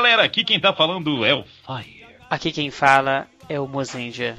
[0.00, 2.06] galera, aqui quem tá falando é o Fire.
[2.30, 4.34] Aqui quem fala é o Mozenja.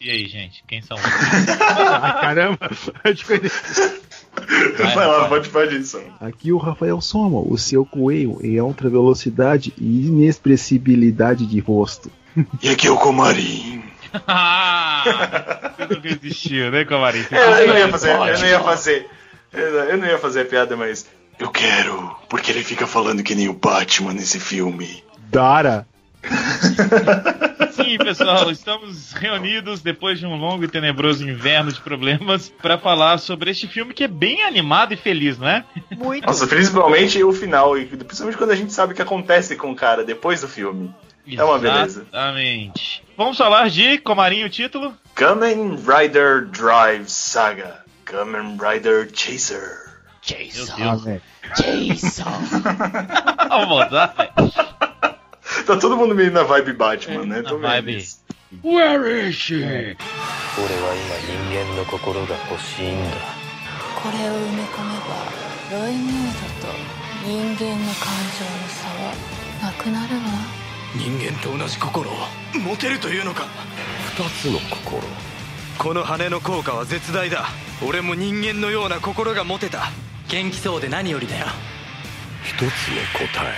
[0.00, 0.96] E aí, gente, quem são?
[1.60, 2.70] ah, caramba,
[4.94, 6.02] Vai lá, pode pode isso.
[6.20, 12.10] Aqui o Rafael Soma, o seu coelho em alta velocidade e inexpressibilidade de rosto.
[12.62, 13.84] E aqui é o Comarim.
[14.26, 17.26] ah, você nunca existiu, né, Comarim?
[17.30, 19.10] É, eu não ia fazer, eu não ia fazer.
[19.52, 21.06] Eu não ia fazer a piada, mas.
[21.42, 25.02] Eu quero, porque ele fica falando que nem o Batman nesse filme.
[25.28, 25.84] Dara.
[27.72, 33.18] Sim, pessoal, estamos reunidos depois de um longo e tenebroso inverno de problemas para falar
[33.18, 35.64] sobre este filme que é bem animado e feliz, não é?
[35.90, 36.24] Muito.
[36.24, 39.74] Nossa, principalmente o final, e principalmente quando a gente sabe o que acontece com o
[39.74, 40.94] cara depois do filme.
[41.26, 42.02] É uma beleza.
[42.02, 43.02] Exatamente.
[43.16, 44.94] Vamos falar de Comarinho o título?
[45.16, 47.84] Kamen Rider Drive Saga.
[48.04, 49.81] Kamen Rider Chaser.
[50.22, 51.20] ジェ イソン
[51.54, 52.24] Jason.
[53.50, 53.66] oh,
[56.44, 57.42] vibe Batman, né?
[57.42, 57.50] Na
[60.54, 63.16] これは今人間の心が欲しいんだ。
[63.96, 65.14] これを埋め込めば
[65.70, 66.74] ロイニードと
[67.24, 69.14] 人間の感情の差は
[69.62, 70.22] なくなるわ。
[70.94, 72.14] 人間と同じ心を
[72.52, 73.46] 持てるというのか。
[74.16, 75.00] 二つの心。
[75.78, 77.46] この羽の効果は絶大だ。
[77.86, 79.90] 俺も人間のような心が持てた。
[80.32, 81.44] 元気そうで何よりだよ。
[82.42, 82.72] 一つの答
[83.46, 83.52] え。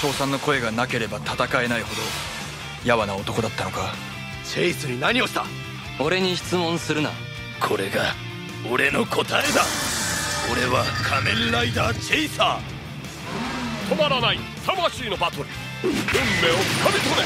[0.00, 1.34] 賞賛の声がなければ戦
[1.64, 2.02] えないほど
[2.84, 3.92] やわな男だったのか。
[4.44, 5.44] チェイスに何をした？
[5.98, 7.10] 俺に質問するな。
[7.60, 8.14] これが
[8.70, 9.64] 俺の答えだ。
[10.52, 13.92] 俺は仮面ライダーチェイサー。
[13.92, 15.48] 止まらない魂のバトル。
[15.82, 16.06] 運命をつ
[16.78, 17.22] かみ取れ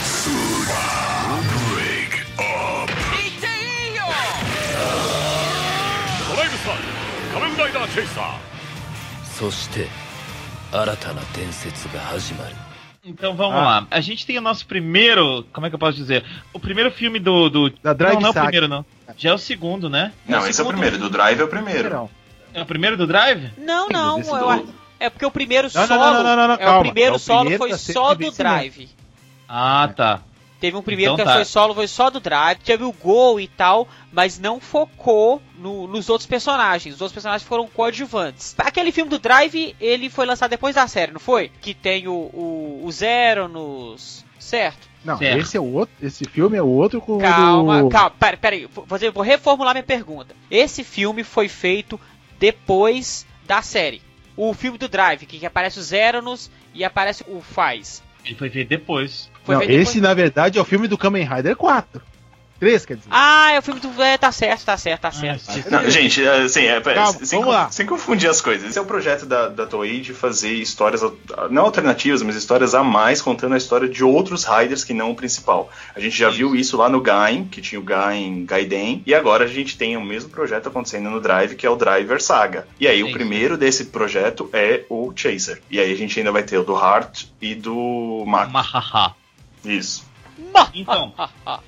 [6.30, 6.74] ドライブスター
[7.38, 8.57] 仮面ライダーチェイサー
[9.37, 9.87] そして
[10.71, 12.55] 新たな伝説が始まる
[13.05, 13.63] Então vamos Ah.
[13.65, 13.87] lá.
[13.91, 15.43] A gente tem o nosso primeiro.
[15.51, 16.23] Como é que eu posso dizer?
[16.53, 17.49] O primeiro filme do.
[17.49, 17.69] do...
[17.83, 18.45] Da Drive não, não é o Saga.
[18.47, 18.85] primeiro, não.
[19.17, 20.13] Já é o segundo, né?
[20.25, 20.71] Não, esse é o segundo.
[20.73, 20.97] primeiro.
[20.97, 21.89] Do Drive é o primeiro.
[21.89, 22.09] Não.
[22.53, 23.51] É o primeiro do Drive?
[23.57, 24.19] Não, não.
[24.19, 24.65] Esse eu do- acho-
[25.01, 25.99] É porque o primeiro Não, não, solo.
[25.99, 26.79] não, não, não, não, é, calma.
[26.79, 28.49] o primeiro É o solo primeiro foi da só do sequência, né?
[28.51, 28.89] Drive.
[29.49, 30.21] Ah, tá.
[30.60, 31.36] Teve um primeiro Então que tá.
[31.36, 32.58] foi solo, foi só do Drive.
[32.58, 36.94] Teve o Gol e tal, mas não focou no- nos outros personagens.
[36.96, 38.54] Os outros personagens foram coadjuvantes.
[38.58, 41.50] Aquele filme do Drive, ele foi lançado depois da série, não foi?
[41.60, 44.24] Que tem o, o, o Zero nos.
[44.38, 44.88] Certo?
[45.04, 45.38] Não, Certo.
[45.40, 45.94] esse é o outro.
[46.02, 47.88] Esse filme é o outro com o Calma, do...
[47.88, 50.34] calma, pera, pera aí, vou, fazer- vou reformular minha pergunta.
[50.50, 52.00] Esse filme foi feito
[52.38, 54.00] depois da série.
[54.36, 58.02] O filme do Drive, que, que aparece o Zeronos e aparece o Faz.
[58.24, 59.30] Ele foi feito depois.
[59.44, 62.02] Foi Não, feito depois- esse na verdade é o filme do Kamen Rider 4.
[62.58, 63.08] 3, quer dizer.
[63.10, 64.02] Ah, é o filme do.
[64.02, 65.70] É, tá certo, tá certo, tá certo.
[65.70, 67.70] Não, gente, assim, é, pera, Calma, sem, vamos lá.
[67.70, 68.68] sem confundir as coisas.
[68.68, 71.00] Esse é o projeto da, da Toei de fazer histórias,
[71.50, 75.14] não alternativas, mas histórias a mais, contando a história de outros Riders que não o
[75.14, 75.70] principal.
[75.94, 79.44] A gente já viu isso lá no Gain, que tinha o Gain Gaiden, e agora
[79.44, 82.66] a gente tem o mesmo projeto acontecendo no Drive, que é o Driver Saga.
[82.80, 85.62] E aí o primeiro desse projeto é o Chaser.
[85.70, 88.50] E aí a gente ainda vai ter o do Heart e do Mach.
[88.50, 89.14] Mahaha.
[89.64, 90.07] Isso.
[90.74, 91.12] Então,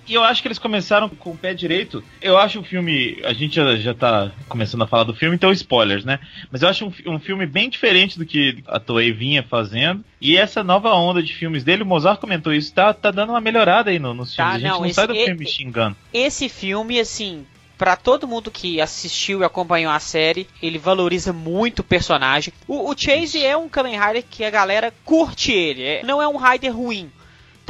[0.07, 2.03] e eu acho que eles começaram com o pé direito.
[2.21, 3.21] Eu acho o filme.
[3.25, 6.19] A gente já, já tá começando a falar do filme, então spoilers, né?
[6.51, 10.05] Mas eu acho um, um filme bem diferente do que a Toei vinha fazendo.
[10.21, 13.41] E essa nova onda de filmes dele, o Mozart comentou isso, tá, tá dando uma
[13.41, 14.55] melhorada aí no- nos Tá, filmes.
[14.57, 15.97] a gente não, não, esse- sai do e- filme xingando.
[16.13, 17.47] Esse filme, assim,
[17.79, 22.53] pra todo mundo que assistiu e acompanhou a série, ele valoriza muito o personagem.
[22.69, 25.83] O, o Chase é um Kamen Rider que a galera curte ele.
[25.83, 27.11] é- não é um Rider ruim.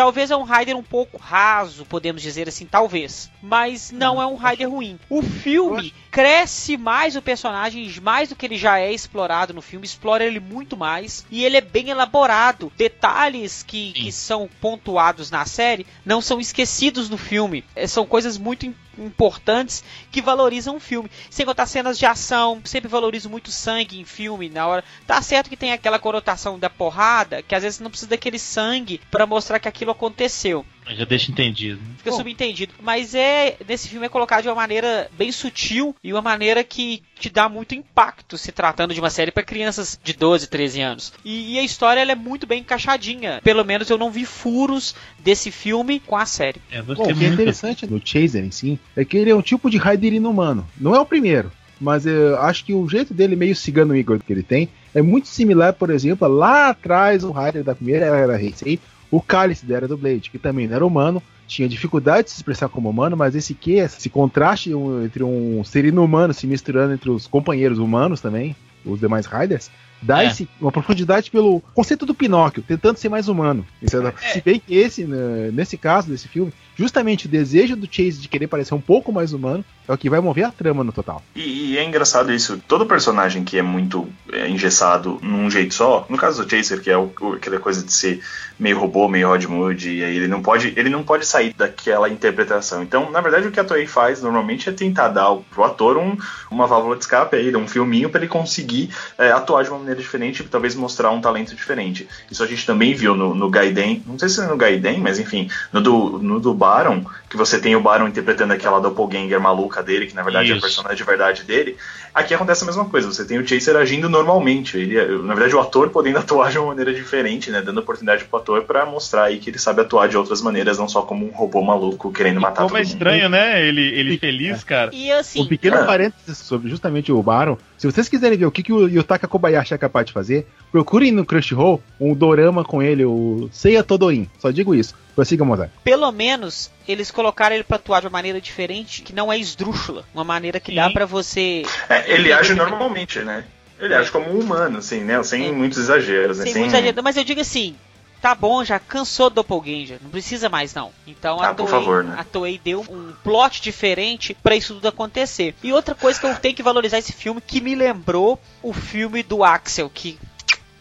[0.01, 3.31] Talvez é um Rider um pouco raso, podemos dizer assim, talvez.
[3.43, 4.99] Mas não é um Rider ruim.
[5.11, 9.85] O filme cresce mais o personagem, mais do que ele já é explorado no filme,
[9.85, 11.27] explora ele muito mais.
[11.31, 12.73] E ele é bem elaborado.
[12.79, 17.63] Detalhes que, que são pontuados na série não são esquecidos no filme.
[17.77, 21.11] É, São coisas muito im- importantes que valorizam o filme.
[21.29, 24.85] Sem contar cenas de ação, sempre valorizo muito sangue em filme na hora.
[25.07, 29.01] Tá certo que tem aquela conotação da porrada, que às vezes não precisa daquele sangue
[29.11, 30.65] pra mostrar que aquilo aconteceu.
[30.89, 31.81] Já deixa entendido.
[31.81, 31.95] né?
[31.99, 32.17] Fica Bom.
[32.17, 32.73] subentendido.
[32.83, 33.57] Mas é.
[33.67, 37.49] Nesse filme é colocado de uma maneira bem sutil e uma maneira que te dá
[37.49, 41.13] muito impacto se tratando de uma série para crianças de 12, 13 anos.
[41.25, 43.41] E, e a história ela é muito bem encaixadinha.
[43.43, 46.61] Pelo menos eu não vi furos desse filme com a série.
[46.71, 49.43] É, Bom, o que é interessante no Chaser em si é que ele é um
[49.43, 50.67] tipo de Rider inumano.
[50.79, 54.33] Não é o primeiro, mas eu acho que o jeito dele, meio cigano Igor que
[54.33, 58.81] ele tem, é muito similar, por exemplo, lá atrás o Rider da primeira era Heisei,
[59.11, 62.37] o Cálice da Era do Blade, que também não era humano, tinha dificuldade de se
[62.37, 64.71] expressar como humano, mas esse que, esse contraste
[65.05, 68.55] entre um ser inumano se misturando entre os companheiros humanos também,
[68.85, 69.69] os demais Riders,
[70.01, 70.29] dá É.
[70.29, 73.67] esse, uma profundidade pelo conceito do Pinóquio, tentando ser mais humano.
[73.83, 77.87] Isso é- Se bem que esse, né, nesse caso desse filme, justamente o desejo do
[77.91, 80.85] Chase de querer parecer um pouco mais humano é o que vai mover a trama
[80.85, 81.21] no total.
[81.35, 82.63] E, e é engraçado isso.
[82.69, 86.91] Todo personagem que é muito é, engessado num jeito só, no caso do Chaser, que
[86.91, 88.21] é o, aquela coisa de ser
[88.59, 92.83] meio robô, meio Rod e aí ele não pode, ele não pode sair daquela interpretação.
[92.83, 96.17] Então, na verdade, o que a Toei faz normalmente é tentar dar pro ator um,
[96.51, 100.01] uma válvula de escape aí, um filminho para ele conseguir é, atuar de uma maneira
[100.01, 102.07] diferente talvez mostrar um talento diferente.
[102.31, 105.19] Isso a gente também viu no, no Gaiden, não sei se é no Gaiden, mas
[105.19, 109.80] enfim, no do, no do Baron, que você tem o Baron interpretando aquela doppelganger maluca
[109.83, 110.67] dele, que na verdade é a Isso.
[110.67, 111.77] personagem de verdade dele.
[112.15, 114.77] Aqui acontece a mesma coisa, você tem o Chaser agindo normalmente.
[114.77, 117.63] Ele, é- na verdade, o ator podendo atuar de uma maneira diferente, né?
[117.63, 120.89] Dando oportunidade pro ator pra mostrar aí que ele sabe atuar de outras maneiras, não
[120.89, 122.89] só como um robô maluco querendo E matar como todo é mundo.
[122.93, 123.65] estranho, né?
[123.67, 124.91] Ele, ele feliz, cara.
[124.93, 125.85] E assim, Um pequeno Ah.
[125.85, 127.57] parênteses sobre justamente o Baron.
[127.79, 131.13] Se vocês quiserem ver o que, que o Yutaka Kobayashi é capaz de fazer, procurem
[131.13, 134.29] no Crunchyroll um dorama com ele, o Seiya Todoin.
[134.39, 134.95] Só digo isso.
[135.15, 135.71] Prossiga, Mozart.
[135.85, 140.05] pelo menos eles colocaram ele pra atuar de uma maneira diferente, que não é esdrúxula.
[140.15, 140.93] Uma maneira que dá Sim.
[140.95, 141.63] pra você.
[141.89, 143.45] É, ele age normalmente, né?
[143.79, 145.23] Ele age como um humano, assim, né?
[145.23, 145.53] Sem É.
[145.53, 146.45] muitos exageros, né?
[146.45, 147.77] Sem Sem- muito exagero, mas eu digo assim.
[148.21, 150.93] Tá bom, já cansou do Doppelganger, não precisa mais não.
[151.07, 152.17] Então a, Ah, por Toei, favor, né?
[152.19, 155.55] a Toei deu um plot diferente pra isso tudo acontecer.
[155.63, 159.23] E outra coisa que eu tenho que valorizar esse filme, que me lembrou o filme
[159.23, 160.19] do Axel, que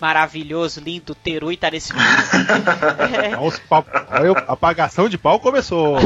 [0.02, 2.06] maravilhoso, lindo, Terui tá nesse filme.
[3.24, 5.98] É, Olha os pau- olha, a apagação de pau começou.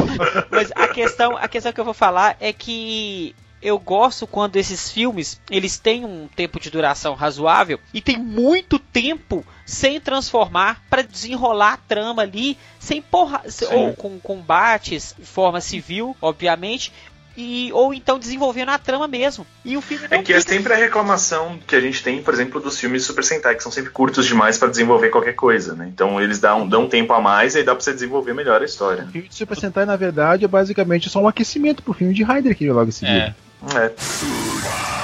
[0.52, 3.34] Mas a questão, a questão que eu vou falar é que
[3.64, 8.78] eu gosto quando esses filmes eles têm um tempo de duração razoável e tem muito
[8.78, 13.66] tempo sem transformar para desenrolar a trama ali sem porra Sim.
[13.72, 16.92] ou com combates de forma civil, obviamente.
[17.36, 19.44] E, ou então desenvolvendo a trama mesmo.
[19.64, 22.32] E o filme não É que é sempre a reclamação que a gente tem, por
[22.32, 25.90] exemplo, dos filmes Super Sentai, que são sempre curtos demais pra desenvolver qualquer coisa, né?
[25.92, 28.64] Então eles dão, dão tempo a mais e aí dá pra você desenvolver melhor a
[28.64, 29.02] história.
[29.02, 32.22] O filme de Super Sentai, na verdade, é basicamente só um aquecimento pro filme de
[32.22, 33.34] Raider que logo em seguida.
[33.40, 33.43] É.
[33.76, 34.94] É.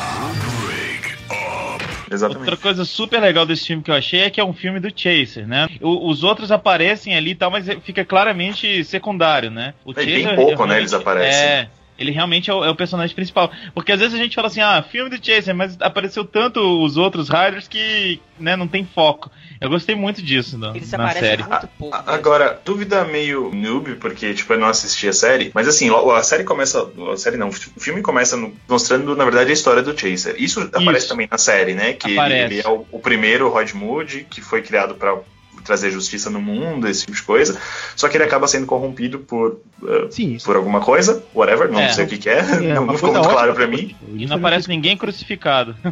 [2.12, 2.50] Exatamente.
[2.50, 4.90] Outra coisa super legal desse filme que eu achei é que é um filme do
[4.94, 5.68] Chaser, né?
[5.80, 9.74] O- os outros aparecem ali e tal, mas fica claramente secundário, né?
[9.84, 11.40] O É, bem Chaser pouco, né, eles aparecem.
[11.40, 11.68] É.
[11.96, 13.50] Ele realmente é o, é o personagem principal.
[13.74, 16.96] Porque às vezes a gente fala assim, ah, filme do Chaser, mas apareceu tanto os
[16.96, 19.30] outros Riders que né, não tem foco.
[19.60, 21.42] Eu gostei muito disso no, Eles na série.
[21.42, 21.94] muito pouco.
[21.94, 22.12] A- mesmo.
[22.14, 26.44] Agora, dúvida meio noob, porque tipo, eu não assisti a série, mas assim, a série
[26.44, 26.90] começa.
[27.12, 30.34] A série não, o filme começa no- mostrando, na verdade, a história do Chaser.
[30.38, 31.92] Isso, aparece também na série, né?
[31.92, 35.18] Que ele, ele é o, o primeiro Rod Mood, que foi criado pra
[35.64, 37.58] trazer justiça no mundo, esse tipo de coisa.
[37.96, 41.92] Só que ele acaba sendo corrompido por, uh, Sim, por alguma coisa, whatever, não É.
[41.92, 43.94] sei o que, que é, É, não, não ficou muito claro pra mim.
[44.16, 45.74] E não aparece ninguém crucificado.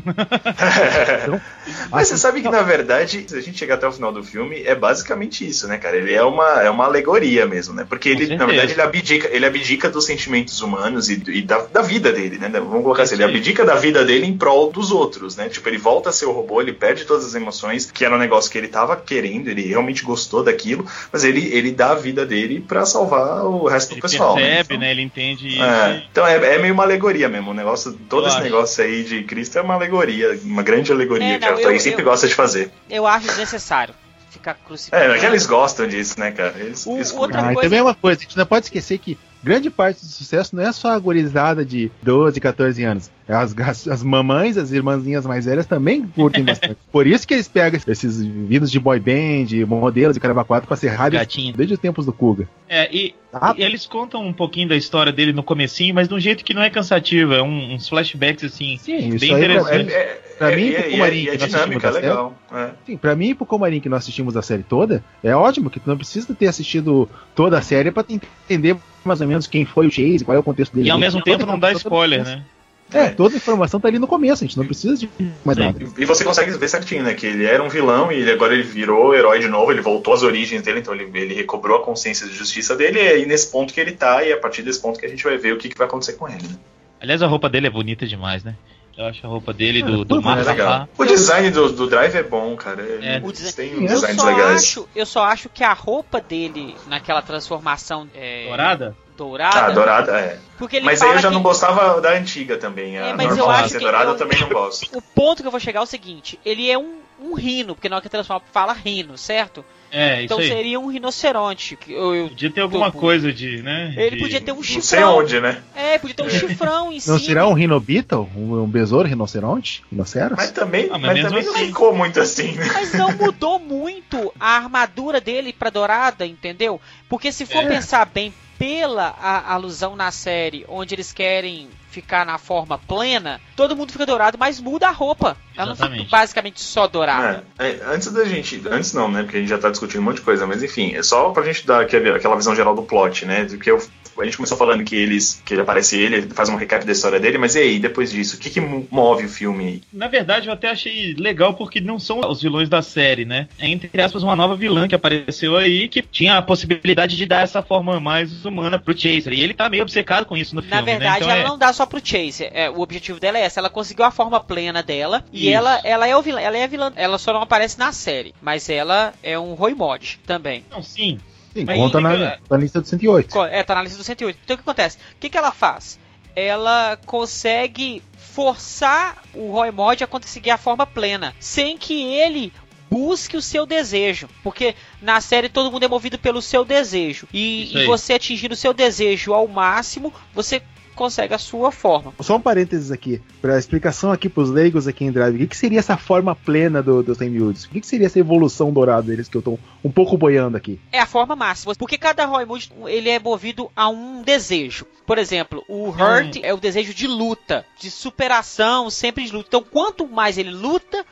[1.90, 4.62] Mas você sabe que, na verdade, se a gente chegar até o final do filme,
[4.62, 5.96] é basicamente isso, né, cara?
[5.96, 7.86] Ele é uma, é uma alegoria mesmo, né?
[7.88, 11.82] Porque ele, na verdade, ele abdica, ele abdica dos sentimentos humanos e, e da, da
[11.82, 12.48] vida dele, né?
[12.48, 15.48] Vamos colocar assim, ele abdica da vida dele em prol dos outros, né?
[15.48, 18.18] Tipo, ele volta a ser o robô, ele perde todas as emoções, que era um
[18.18, 22.24] negócio que ele tava querendo, ele realmente gostou daquilo, mas ele, ele dá a vida
[22.26, 24.34] dele pra salvar o resto Ele do pessoal.
[24.36, 24.42] né?
[24.42, 24.90] percebe, Então- né?
[24.90, 25.62] Ele entende isso.
[25.62, 27.50] é, então é, é meio uma alegoria mesmo.
[27.50, 28.44] O negócio, todo Eu esse acho.
[28.44, 31.80] negócio aí de Cristo é uma alegoria, uma grande alegoria É, que a não, eu-
[31.80, 32.70] sempre eu- gosta de fazer.
[32.88, 33.94] Eu acho desnecessário
[34.30, 35.12] ficar crucificado.
[35.12, 36.54] É, é que eles gostam disso, né, cara?
[36.58, 38.98] Eles, O- eles outra Ah, coisa- também é uma coisa, a gente não pode esquecer
[38.98, 39.16] que
[39.48, 43.10] grande parte do sucesso não é só a gorizada de 12, 14 anos.
[43.26, 46.76] É As, as, as mamães, as irmãzinhas mais velhas também curtem bastante.
[46.90, 50.76] Por isso que eles pegam esses vídeos de boy band, modelos de caramba 4 pra
[50.76, 51.20] ser rádio
[51.54, 52.48] desde os tempos do Kuga.
[52.68, 56.14] É, e, Ah, e eles contam um pouquinho da história dele no comecinho, mas de
[56.14, 58.78] um jeito que não é cansativo, é um- uns flashbacks assim.
[58.78, 59.92] sim, isso bem interessante.
[59.92, 62.38] É, é, Pra mim, e pro Comarim, que nós assistimos a legal.
[62.52, 62.70] É.
[62.86, 65.80] Sim, pra mim e pro Comarim que nós assistimos a série toda, é ótimo que
[65.80, 68.76] tu não precisa ter assistido toda a série pra te entender
[69.08, 70.88] mais ou menos quem foi o Chase, qual é o contexto dele.
[70.88, 72.42] E ao mesmo tempo não dá spoiler, né?
[72.90, 75.10] É, toda a informação tá ali no começo, a gente não precisa de
[75.44, 75.64] mais Sim.
[75.64, 75.78] nada.
[75.98, 77.12] E você consegue ver certinho, né?
[77.12, 80.14] Que ele era um vilão e ele, agora ele virou herói de novo, ele voltou
[80.14, 83.26] às origens dele, então ele, ele recobrou a consciência de justiça dele, e é aí
[83.26, 85.36] nesse ponto que ele tá, e é a partir desse ponto que a gente vai
[85.36, 86.42] ver o que, que vai acontecer com ele.
[86.42, 86.56] Né?
[87.00, 88.54] Aliás, a roupa dele é bonita demais, né?
[88.98, 90.88] Eu acho a roupa dele do, do É legal.
[90.98, 92.82] O design do, do Drive é bom, cara.
[93.00, 93.20] É.
[93.22, 94.62] O desi- têm Eu Eu designs só, legais.
[94.64, 98.96] acho, eu só acho que a roupa dele naquela transformação é, dourada.
[99.16, 100.40] dourada, Ah, dourada, é.
[100.58, 102.98] porque ele Mas aí eu já que não gostava da antiga também.
[102.98, 104.98] A É, mas eu normal acho ser que dourada eu- eu também não gosto.
[104.98, 107.88] o ponto que eu vou chegar é o seguinte, ele é um, um rino, porque
[107.88, 109.64] na hora que transforma fala rino, certo?
[109.90, 110.48] É, isso Então aí.
[110.48, 111.74] seria um rinoceronte.
[111.76, 112.98] que Eu, eu- Podia ter alguma Topo.
[112.98, 113.94] coisa de, né?
[113.96, 115.16] Ele de- podia ter um Não sei chifrão.
[115.18, 115.62] onde, né?
[115.74, 117.18] É, podia ter um chifrão em Não cima.
[117.18, 118.28] será um Rhinobeetle?
[118.36, 119.82] Um, um besouro rinoceronte?
[119.90, 120.36] Rinoceros?
[120.36, 121.66] Mas também, Ah, mas mas também não assim.
[121.66, 122.68] ficou muito assim, né?
[122.74, 126.78] Mas não mudou muito a armadura dele pra dourada, entendeu?
[127.08, 127.68] Porque se for É.
[127.68, 131.68] pensar bem pela a- alusão na série, onde eles querem
[132.00, 135.36] ficar na forma plena, todo mundo fica dourado, mas muda a roupa.
[135.56, 137.44] Ela não fica basicamente só dourada.
[137.58, 138.62] É, é, antes da gente.
[138.70, 139.22] Antes não, né?
[139.24, 141.42] Porque a gente já tá discutindo um monte de coisa, mas enfim, é só pra
[141.42, 143.44] gente dar aquela visão geral do plot, né?
[143.44, 143.82] Do que eu,
[144.20, 145.42] a gente começou falando que eles.
[145.44, 148.12] que ele aparece ele, ele faz um recap da história dele, mas e aí, depois
[148.12, 149.82] disso, o que, que mo- move o filme aí?
[149.92, 153.48] Na verdade, eu até achei legal porque não são os vilões da série, né?
[153.58, 157.42] É, entre aspas, uma nova vilã que apareceu aí que tinha a possibilidade de dar
[157.42, 159.32] essa forma mais humana pro Chaser.
[159.32, 161.16] E ele tá meio obcecado com isso no Na filme, verdade, né?
[161.18, 162.48] Então ela é- não dá só pro Chase.
[162.52, 163.60] É, o objetivo dela é essa.
[163.60, 165.24] Ela conseguiu a forma plena dela.
[165.32, 165.56] E Isso.
[165.56, 166.40] ela, ela é o vilã.
[166.40, 166.92] Ela é a vilã.
[166.96, 168.34] Ela só não aparece na série.
[168.40, 170.64] Mas ela é um Roy Mod também.
[170.70, 171.18] Não, sim.
[171.54, 173.32] Sim, Mas conta na, na lista do 108.
[173.32, 174.38] Co- É, tá na lista do 108.
[174.44, 174.98] Então o que acontece?
[174.98, 175.98] O que, que ela faz?
[176.36, 182.52] Ela consegue forçar o Roy Mod a conseguir a forma plena, sem que ele
[182.90, 187.76] busque o seu desejo, porque na série todo mundo é movido pelo seu desejo e,
[187.76, 190.62] e você atingir o seu desejo ao máximo, você
[190.98, 192.12] consegue a sua forma.
[192.20, 195.36] Só um parênteses aqui, pra explicação aqui pros leigos aqui em Drive.
[195.36, 197.64] O que, que seria essa forma plena do, dos Tenryuds?
[197.64, 200.80] O que, que seria essa evolução dourada deles que eu tô um pouco boiando aqui?
[200.90, 204.84] É a forma máxima, porque cada Roy Mood ele é movido a um desejo.
[205.06, 209.46] Por exemplo, o Hurt é o desejo de luta, de superação, sempre de luta.
[209.48, 211.06] Então, quanto mais ele luta,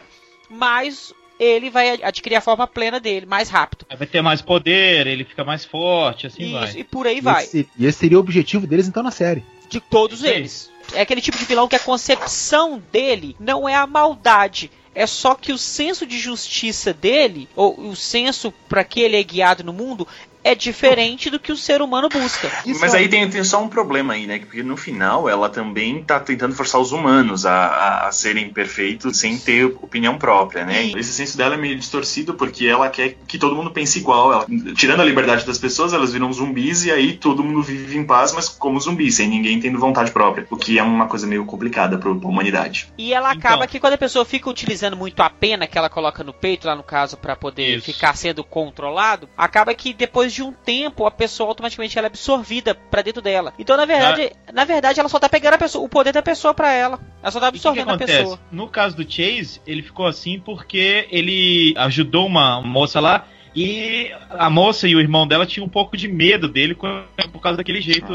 [0.50, 3.84] mais ele vai adquirir a forma plena dele, mais rápido.
[3.96, 6.72] Vai ter mais poder, ele fica mais forte, assim Isso, vai.
[6.76, 7.44] e por aí E vai.
[7.44, 9.44] esse, e esse seria o objetivo deles então na série.
[9.76, 10.30] De todos aí.
[10.30, 10.70] eles.
[10.92, 14.70] É aquele tipo de vilão que a concepção dele não é a maldade.
[14.94, 19.22] É só que o senso de justiça dele, ou o senso para que ele é
[19.22, 20.08] guiado no mundo,
[20.46, 22.50] é diferente do que o ser humano busca.
[22.64, 24.38] Isso Mas aí tem, tem só um problema aí, né?
[24.38, 29.16] Porque no final ela também tá tentando forçar os humanos a, a, a serem perfeitos
[29.18, 30.82] sem ter opinião própria, né?
[30.84, 30.98] Sim.
[30.98, 34.32] Esse senso dela é meio distorcido porque ela quer que todo mundo pense igual.
[34.32, 38.04] Ela- tirando a liberdade das pessoas, elas viram zumbis e aí todo mundo vive em
[38.04, 40.46] paz, mas como zumbis, sem ninguém tendo vontade própria.
[40.50, 42.88] O que é uma coisa meio complicada pra, pra humanidade.
[42.96, 43.68] E ela acaba Então.
[43.68, 46.76] que quando a pessoa fica utilizando muito a pena que ela coloca no peito, lá
[46.76, 47.86] no caso, para poder Isso.
[47.86, 52.74] ficar sendo controlado, acaba que depois de um tempo a pessoa automaticamente ela é absorvida
[52.74, 53.54] pra dentro dela.
[53.58, 56.52] Então, na verdade, na verdade, ela só tá pegando a pessoa, o poder da pessoa
[56.52, 57.00] pra ela.
[57.22, 58.38] Ela só tá E o que que absorvendo a pessoa.
[58.52, 64.50] No caso do Chase, ele ficou assim porque ele ajudou uma moça lá e a
[64.50, 68.12] moça e o irmão dela tinham um pouco de medo dele por causa daquele jeito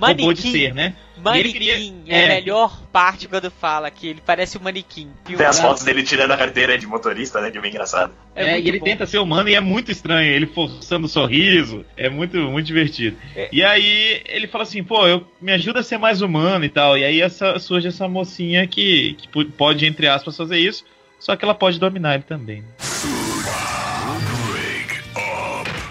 [0.00, 0.52] robô de Manequim.
[0.52, 0.94] ser, né?
[1.22, 2.28] Manequim queria- é a é.
[2.40, 5.08] melhor parte quando fala que ele parece um manequim.
[5.24, 7.50] Tem as fotos dele tirando a carteira de motorista, né?
[7.50, 8.12] Que é bem engraçado.
[8.34, 8.84] É É, e ele bom.
[8.86, 13.16] tenta ser humano e é muito estranho, ele forçando o sorriso, é muito, muito divertido.
[13.36, 13.48] É.
[13.52, 16.98] E aí ele fala assim, pô, eu, me ajuda a ser mais humano e tal.
[16.98, 20.84] E aí essa, surge essa mocinha que, que pode, entre aspas, fazer isso,
[21.20, 22.62] só que ela pode dominar ele também.
[22.62, 23.21] né?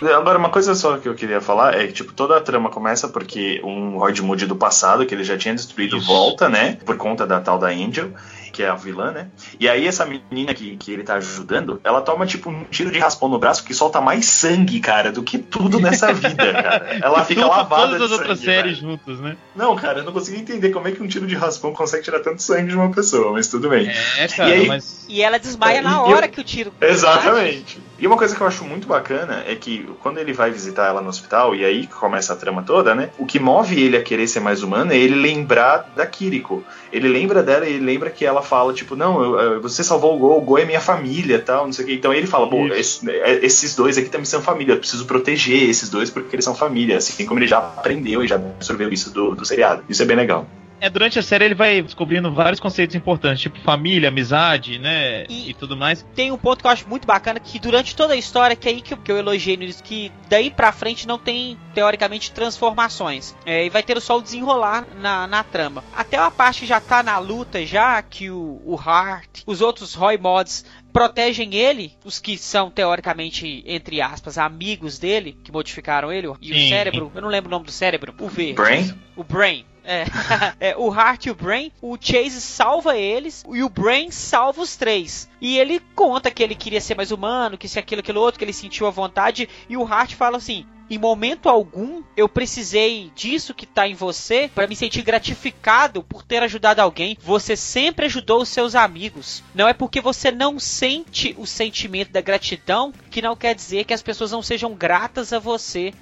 [0.01, 3.07] Agora, uma coisa só que eu queria falar é que, tipo, toda a trama começa
[3.07, 6.07] porque um Royd Moody do passado, que ele já tinha destruído, Isso.
[6.07, 6.77] volta, né?
[6.83, 8.11] Por conta da tal da Angel,
[8.51, 9.27] que é a vilã, né?
[9.59, 12.99] E aí essa menina que, que ele tá ajudando, ela toma, tipo, um tiro de
[12.99, 16.99] raspão no braço que solta mais sangue, cara, do que tudo nessa vida, cara.
[17.01, 18.91] Ela fica lavada todas as de outras sangue, séries velho.
[18.91, 19.37] juntas, né?
[19.55, 22.19] Não, cara, eu não consigo entender como é que um tiro de raspão consegue tirar
[22.19, 23.87] tanto sangue de uma pessoa, mas tudo bem.
[24.17, 25.05] É, cara, E aí- mas.
[25.09, 26.71] E ela desmaia É, na hora eu- que o tiro.
[26.79, 27.79] Exatamente.
[27.99, 31.01] E uma coisa que eu acho muito bacana é que quando ele vai visitar ela
[31.01, 33.09] no hospital, e aí que começa a trama toda, né?
[33.19, 36.63] O que move ele a querer ser mais humano é ele lembrar da Kiriko.
[36.91, 40.15] Ele lembra dela e ele lembra que ela fala, tipo, não, eu- eu- você salvou
[40.15, 41.93] o Go, o Go é minha família tal, não sei o que.
[41.95, 42.75] Então ele fala, pô, Isso.
[42.75, 46.45] esse- é, esses dois aqui também são família, eu preciso proteger esses dois porque eles
[46.45, 49.83] são família, assim como ele já aprendeu e já absorveu isso do, do seriado.
[49.89, 50.45] Isso é bem legal.
[50.81, 55.25] É, durante a série ele vai descobrindo vários conceitos importantes, tipo família, amizade, né?
[55.29, 56.03] E- E, tudo mais.
[56.15, 58.71] Tem um ponto que eu acho muito bacana, que durante toda a história, que é
[58.71, 63.35] aí que eu, que eu elogiei início, que daí pra frente não tem, teoricamente, transformações.
[63.45, 65.83] É, e vai ter só o desenrolar na, na trama.
[65.95, 69.93] Até a parte que já tá na luta, já que o, o Hart, os outros
[69.93, 76.27] Roy Mods protegem ele, os que são teoricamente, entre aspas, amigos dele, que modificaram ele,
[76.41, 76.69] e o Sim.
[76.69, 78.53] cérebro, eu não lembro o nome do cérebro, o V.
[78.53, 78.93] Brain?
[79.15, 79.63] O Brain.
[79.83, 80.05] É.
[80.59, 84.75] É, o Hart e o Brain, o Chase salva eles e o Brain salva os
[84.75, 85.27] três.
[85.39, 88.45] E ele conta que ele queria ser mais humano, que se aquilo, aquilo outro, que
[88.45, 89.49] ele sentiu a vontade.
[89.67, 94.51] E o Hart fala assim: em momento algum eu precisei disso que tá em você
[94.53, 97.17] para me sentir gratificado por ter ajudado alguém.
[97.21, 99.41] Você sempre ajudou os seus amigos.
[99.55, 103.93] Não é porque você não sente o sentimento da gratidão que não quer dizer que
[103.93, 105.93] as pessoas não sejam gratas a você.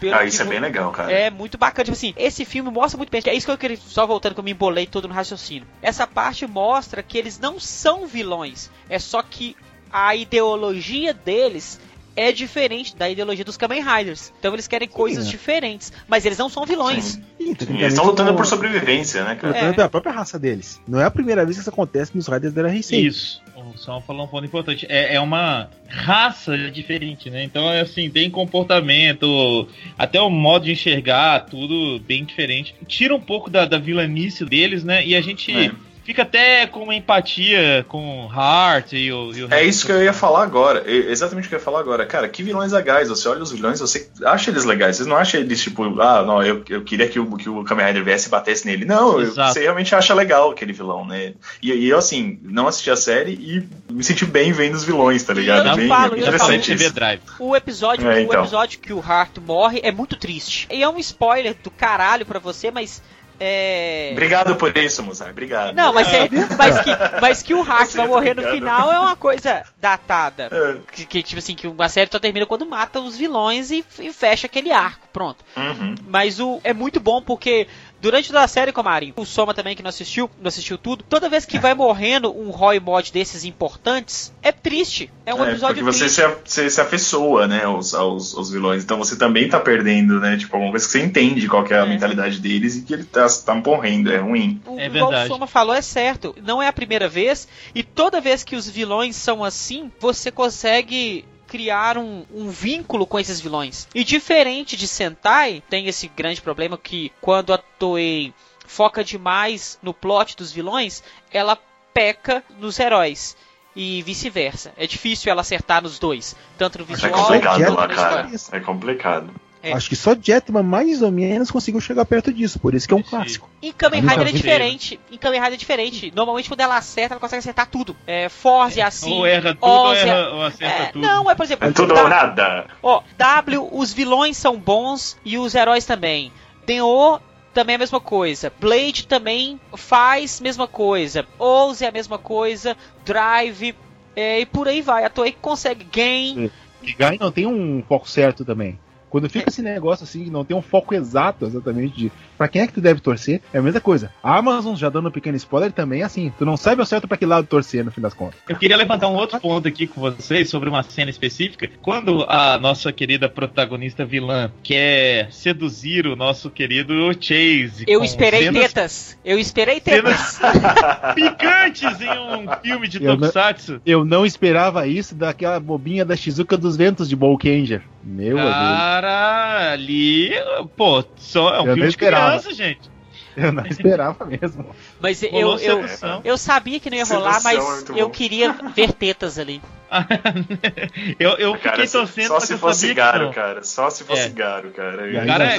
[0.00, 1.10] Pelo Ah, isso é bem legal, cara.
[1.12, 1.84] é muito bacana.
[1.84, 3.22] Tipo assim, esse filme mostra muito bem.
[3.26, 3.76] É isso que eu queria.
[3.76, 5.66] Só voltando que eu me embolei todo no raciocínio.
[5.82, 8.70] Essa parte mostra que eles não são vilões.
[8.88, 9.56] É só que
[9.92, 11.80] a ideologia deles
[12.16, 14.32] é diferente da ideologia dos Kamen Riders.
[14.38, 15.30] Então eles querem coisas né?
[15.30, 15.92] diferentes.
[16.08, 17.04] Mas eles não são vilões.
[17.04, 17.22] Sim.
[17.38, 19.52] Sim, Sim, eles estão lutando por sobrevivência, né, cara?
[19.52, 19.74] lutando É.
[19.74, 20.80] pela própria raça deles.
[20.88, 22.96] Não é a primeira vez que isso acontece nos Riders da RC.
[22.96, 23.40] Isso.
[23.54, 24.86] O Sam falou um ponto importante.
[24.88, 27.44] É, é uma raça diferente, né?
[27.44, 32.74] Então, é assim, tem comportamento, até o modo de enxergar, tudo bem diferente.
[32.86, 35.06] Tira um pouco da, da vilanice deles, né?
[35.06, 35.70] E a gente É.
[36.06, 39.32] fica até com uma empatia com o Hart e o.
[39.34, 40.84] E o É isso que eu ia falar agora.
[40.86, 42.06] É exatamente o que eu ia falar agora.
[42.06, 43.08] Cara, que vilões legais.
[43.08, 44.96] Você olha os vilões, você acha eles legais.
[44.96, 47.86] Você não acha eles tipo, ah, não, eu, eu queria que o, que o Kamen
[47.86, 48.84] Rider viesse e batesse nele.
[48.84, 51.34] Não, eu- você realmente acha legal aquele vilão, né?
[51.60, 55.22] E, e eu, assim, não assisti a série e me senti bem vendo os vilões,
[55.24, 55.68] tá ligado?
[55.70, 56.94] eu bem, falo, bem Já falou interessante TV isso.
[56.94, 57.20] Drive.
[57.40, 58.40] O episódio, É, o então.
[58.42, 60.68] episódio que o Hart morre é muito triste.
[60.70, 63.02] E é um spoiler do caralho pra você, mas.
[63.38, 64.10] É.
[64.12, 65.30] Obrigado por isso, Mozart.
[65.30, 65.74] Obrigado.
[65.74, 66.90] Não, mas, é, mas, que,
[67.20, 70.48] mas que o Hart Você vai é morrer no final é uma coisa datada.
[70.50, 70.76] É.
[70.92, 74.12] Que, que, tipo assim, que a série só termina quando mata os vilões e, e
[74.12, 75.06] fecha aquele arco.
[75.12, 75.44] Pronto.
[75.56, 75.94] Uhum.
[76.06, 77.66] Mas o é muito bom porque
[78.06, 81.28] durante toda a série, Comarinho, o Soma também que não assistiu, não assistiu tudo, toda
[81.28, 85.10] vez que vai morrendo um Roy Mod desses importantes, é triste.
[85.24, 86.14] É um É, episódio porque você triste.
[86.16, 88.84] se, a- você se afeiçoa, né, aos, aos, aos vilões.
[88.84, 90.36] Então você também tá perdendo, né?
[90.36, 91.88] Tipo, alguma coisa que você entende qual que é a É.
[91.88, 94.60] mentalidade deles e que ele tá, tá morrendo, é ruim.
[94.66, 95.30] O, É igual verdade.
[95.30, 96.34] o Soma falou, é certo.
[96.42, 97.48] Não é a primeira vez.
[97.74, 103.18] E toda vez que os vilões são assim, você consegue criar um, um vínculo com
[103.18, 103.88] esses vilões.
[103.94, 108.32] E diferente de Sentai, tem esse grande problema que quando a Toei
[108.66, 111.58] foca demais no plot dos vilões, ela
[111.94, 113.36] peca nos heróis.
[113.74, 114.72] E vice-versa.
[114.76, 116.34] É difícil ela acertar nos dois.
[116.56, 118.30] Tanto no Mas visual é complicado lá, cara.
[118.52, 119.30] É complicado.
[119.66, 119.72] É.
[119.72, 122.96] Acho que só Jetman mais ou menos conseguiu chegar perto disso, por isso que é
[122.96, 123.10] um Sim.
[123.10, 123.50] clássico.
[123.60, 125.00] Em Kamen Nunca Rider é diferente.
[125.10, 126.12] Em Kamen Rider é diferente.
[126.14, 127.96] Normalmente quando ela acerta, ela consegue acertar tudo.
[128.06, 129.12] É, Force é assim.
[129.12, 131.02] ou erra tudo ou, Oz é- erra, ou acerta É, tudo.
[131.06, 131.68] não, é por exemplo.
[131.68, 132.66] É tudo ou nada.
[132.82, 136.30] Ó, W, os vilões são bons e os heróis também.
[136.64, 137.20] Tenho
[137.52, 138.52] também é a mesma coisa.
[138.60, 141.26] Blade também faz mesma coisa.
[141.38, 142.76] Oz é a mesma coisa.
[143.04, 143.74] Drive.
[144.14, 145.04] é, e por aí vai.
[145.04, 146.50] A Toei consegue gain.
[146.82, 148.78] E Gai não tem um foco certo também.
[149.16, 152.60] Quando fica esse negócio assim, que não tem um foco exato exatamente de pra quem
[152.60, 154.12] é que tu deve torcer, é a mesma coisa.
[154.22, 156.30] A Amazon, já dando um pequeno spoiler, também é assim.
[156.38, 158.38] Tu não sabe ao certo pra que lado torcer no fim das contas.
[158.46, 161.66] Eu queria levantar um outro ponto aqui com vocês sobre uma cena específica.
[161.80, 167.86] Quando a nossa querida protagonista vilã quer seduzir o nosso querido Chase.
[167.88, 169.18] Eu esperei cenas tetas.
[169.24, 170.38] Eu esperei tetas.
[171.16, 173.80] picantes em um filme de Eu não- Tokusatsu.
[173.86, 177.82] Eu não esperava isso daquela bobinha da Shizuka dos Ventos de Bolkanger.
[178.08, 178.48] Meu Deus.
[178.50, 180.30] Cara, ali,
[180.76, 182.26] pô, só é um Eu filme de esperava.
[182.28, 182.88] criança, gente.
[183.36, 184.74] Eu não esperava mesmo.
[185.00, 186.20] Mas eu, Rolou eu, sedução.
[186.24, 188.12] eu sabia que não ia rolar, Sedução é mas muito eu bom.
[188.12, 189.60] queria ver tetas ali.
[191.18, 193.62] eu eu Cara, fiquei só torcendo, só se fosse Garo, cara.
[193.62, 194.28] Só se fosse É.
[194.28, 195.10] Garo, cara.
[195.24, 195.58] Gara, é-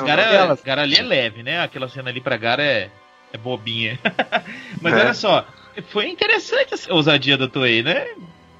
[0.63, 1.61] Gara ali é leve, né?
[1.61, 2.89] Aquela cena ali pra Gara é,
[3.33, 3.99] é bobinha.
[4.81, 4.99] Mas É.
[5.01, 5.45] olha só,
[5.89, 8.07] foi interessante essa ousadia da Toei, né?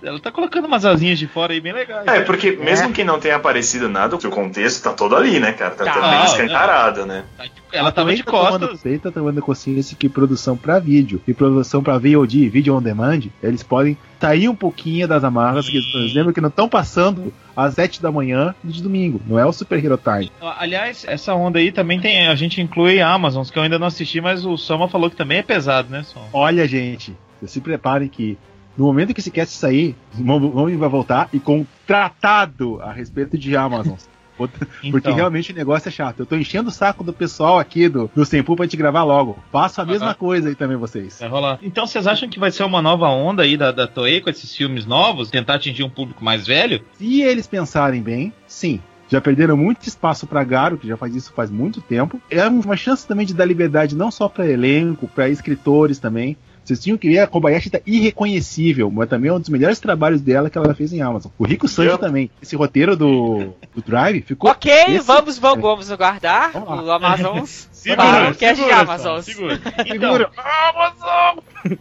[0.04, 2.06] Ela tá colocando umas asinhas de fora aí bem legais.
[2.06, 5.72] É, porque mesmo que não tenha aparecido nada, o contexto tá todo ali, né, cara?
[5.72, 5.94] Tá, Tá.
[5.94, 7.24] tá bem Ah, escancarado, né?
[7.72, 8.82] Ela tava de Também tá tomando- costas.
[8.84, 13.22] também tá tomando consciência que produção pra vídeo e produção pra VOD, vídeo on demand,
[13.42, 15.68] eles podem sair um pouquinho das amarras.
[15.68, 19.20] Que, que não estão passando às 7 da manhã de domingo.
[19.28, 20.32] Não é o Super Hero Time.
[20.60, 22.28] Aliás, essa onda aí também tem.
[22.28, 25.40] A gente inclui Amazons, que eu ainda não assisti, mas o Soma falou que também
[25.40, 26.24] é pesado, né, Som?
[26.32, 28.38] Olha, gente, se preparem que
[28.78, 32.92] no momento que esse cast sair, o Momo vai voltar e com um tratado a
[32.92, 33.96] respeito de Amazon.
[34.38, 35.16] Outra- Porque Então.
[35.16, 36.20] realmente o negócio é chato.
[36.20, 39.40] Eu tô enchendo o saco do pessoal aqui do, do Sempu pra te gravar logo.
[39.52, 40.14] Faço a mesma Aham.
[40.16, 41.18] coisa aí também, vocês.
[41.20, 41.58] Vai rolar.
[41.64, 44.56] Então vocês acham que vai ser uma nova onda aí da, da Toei com esses
[44.56, 45.32] filmes novos?
[45.32, 46.82] Tentar atingir um público mais velho?
[47.00, 48.80] Se eles pensarem bem, sim.
[49.10, 52.22] Já perderam muito espaço pra Garo, que já faz isso faz muito tempo.
[52.30, 56.38] É uma chance também de dar liberdade não só pra elenco, pra escritores também.
[56.68, 60.20] Vocês tinham que ver, a Kobayashi tá irreconhecível, mas também é um dos melhores trabalhos
[60.22, 61.32] dela que ela fez em Amazon.
[61.40, 62.02] O Rico Sanji Yep.
[62.02, 62.30] também.
[62.42, 64.52] Esse roteiro do, do Drive ficou.
[64.52, 67.44] Ok, esse- vamos, vamos, vamos aguardar Vamos o Amazon.
[67.72, 69.16] Segura, Para o cast de segura, Amazon.
[69.18, 69.62] Som, segura.
[69.86, 70.32] Então, Segura.
[70.38, 71.40] Amazon!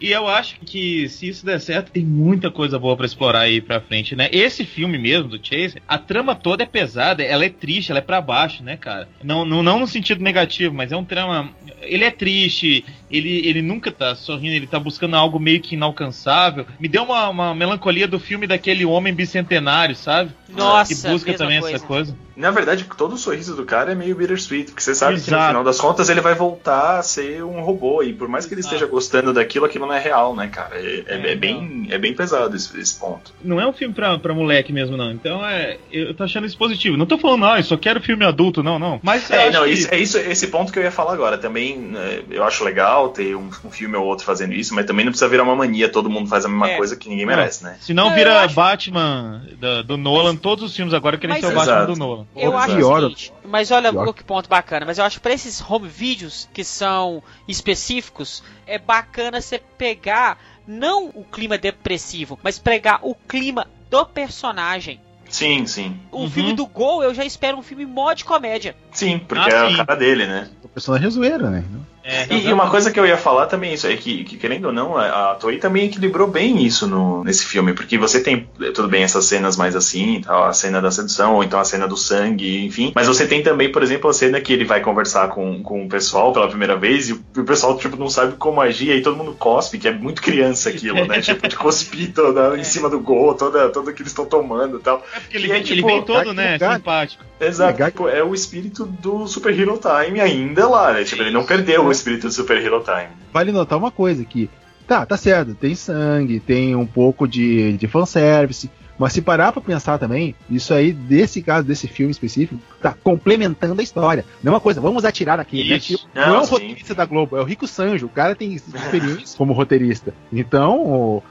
[0.00, 3.60] E eu acho que se isso der certo, tem muita coisa boa pra explorar aí
[3.60, 4.28] pra frente, né?
[4.32, 8.02] Esse filme mesmo, do Chase, a trama toda é pesada, ela é triste, ela é
[8.02, 9.08] pra baixo, né, cara?
[9.22, 11.50] Não, não, não no sentido negativo, mas é um trama.
[11.90, 16.64] Ele é triste, ele, ele nunca tá sorrindo, ele tá buscando algo meio que inalcançável.
[16.78, 20.30] Me deu uma, uma melancolia do filme daquele homem bicentenário, sabe?
[20.48, 21.76] Nossa, que busca mesma também coisa.
[21.76, 22.16] essa coisa.
[22.36, 25.36] Na verdade, todo o sorriso do cara é meio bittersweet, porque você sabe que no
[25.36, 25.48] Exato.
[25.48, 28.60] final das contas ele vai voltar a ser um robô, e por mais que ele
[28.62, 28.76] Exato.
[28.76, 30.76] esteja gostando daquilo, aquilo não é real, né, cara?
[30.76, 33.32] É, é- É, é bem, é bem pesado esse, esse ponto.
[33.44, 35.12] Não é um filme pra, pra moleque mesmo, não.
[35.12, 35.76] Então é.
[35.92, 36.96] Eu tô achando isso positivo.
[36.96, 38.98] Não tô falando, não, eu só quero filme adulto, não, não.
[39.02, 41.36] Mas eu É, não, que- isso, é isso, esse ponto que eu ia falar agora.
[41.36, 45.04] Também né, eu acho legal ter um, um filme ou outro fazendo isso, mas também
[45.04, 46.76] não precisa virar uma mania, todo mundo faz a mesma É.
[46.76, 47.76] coisa que ninguém merece, né?
[47.80, 51.52] Se não vira acho- Batman da- do Nolan, todos os filmes agora querem Mas- ser
[51.52, 51.92] o Batman Exato.
[51.92, 52.26] do Nolan.
[52.36, 54.08] Eu Ou acho pior, seguinte, mas olha pior.
[54.08, 58.42] o que ponto bacana, mas eu acho que pra esses home videos que são específicos,
[58.66, 65.00] é bacana você pegar não o clima depressivo, mas pegar o clima do personagem.
[65.28, 65.96] Sim, sim.
[66.10, 66.30] O Uhum.
[66.30, 68.74] filme do Gol, eu já espero um filme mó de comédia.
[68.90, 69.74] Sim, porque Ah, é sim.
[69.80, 70.50] a cara dele, né?
[70.74, 71.64] Personagem é zoeira, né?
[72.02, 74.36] É, E, e uma coisa que eu ia falar também é isso, é que, que,
[74.36, 78.20] querendo ou não, a a Toei também equilibrou bem isso no, nesse filme, porque você
[78.20, 81.58] tem, eh, tudo bem, essas cenas mais assim, tal, a cena da sedução, ou então
[81.60, 84.64] a cena do sangue, enfim, mas você tem também, por exemplo, a cena que ele
[84.64, 87.96] vai conversar com, com o pessoal pela primeira vez e o, e o pessoal, tipo,
[87.96, 91.20] não sabe como agir, aí todo mundo cospe, que é muito criança aquilo, né?
[91.22, 94.80] tipo, de cuspir toda, em cima do gol, toda, toda que eles estão tomando e
[94.80, 95.04] tal.
[95.14, 96.76] É porque ele, é, ele tipo, vem todo, né, lugar.
[96.76, 97.24] simpático.
[97.40, 97.90] Exato, Legal.
[97.90, 101.04] tipo, é o espírito do Super Hero Time ainda lá, né?
[101.04, 103.08] Tipo, ele não perdeu o espírito do Super Hero Time.
[103.32, 104.48] Vale notar uma coisa que
[104.86, 109.62] tá, tá certo, tem sangue, tem um pouco de, de fanservice, mas se parar pra
[109.62, 114.26] pensar também, isso aí, desse caso, desse filme específico, tá complementando a história.
[114.42, 115.68] Não é uma coisa, vamos atirar aqui.
[115.70, 115.78] Né?
[115.78, 116.50] Tipo, não, é Não, o sim.
[116.52, 118.06] roteirista da Globo, é o Rico Sanjo.
[118.06, 120.12] O cara tem experiência como roteirista.
[120.30, 121.22] Então, o-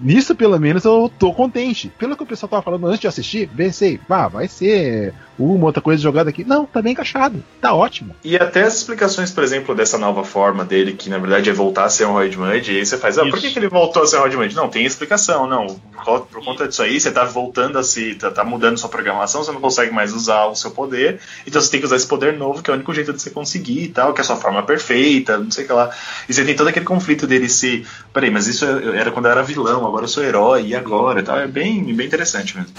[0.00, 1.90] nisso pelo menos eu tô contente.
[1.98, 5.82] Pelo que o pessoal tava falando antes de assistir, pensei, vá, vai ser uma outra
[5.82, 6.44] coisa jogada aqui.
[6.44, 8.14] Não, tá bem encaixado, tá ótimo.
[8.22, 11.84] E até as explicações, por exemplo, dessa nova forma dele, que na verdade é voltar
[11.84, 14.02] a ser um Roid Mud, e aí você faz, ah, por que, que ele voltou
[14.02, 14.54] a ser um Roid Mud?
[14.54, 15.66] Não, tem explicação, não.
[16.04, 18.14] Por conta disso aí, você tá voltando a se.
[18.14, 21.70] Tá, tá mudando sua programação, você não consegue mais usar o seu poder, então você
[21.70, 23.88] tem que usar esse poder novo, que é o único jeito de você conseguir e
[23.88, 25.90] tal, que é a sua forma perfeita, não sei o que lá.
[26.28, 27.86] E você tem todo aquele conflito dele se.
[28.14, 31.20] Peraí, mas isso eu- era quando eu era vilão, agora eu sou herói, e agora
[31.20, 31.36] e tal.
[31.36, 32.72] É bem, bem interessante mesmo.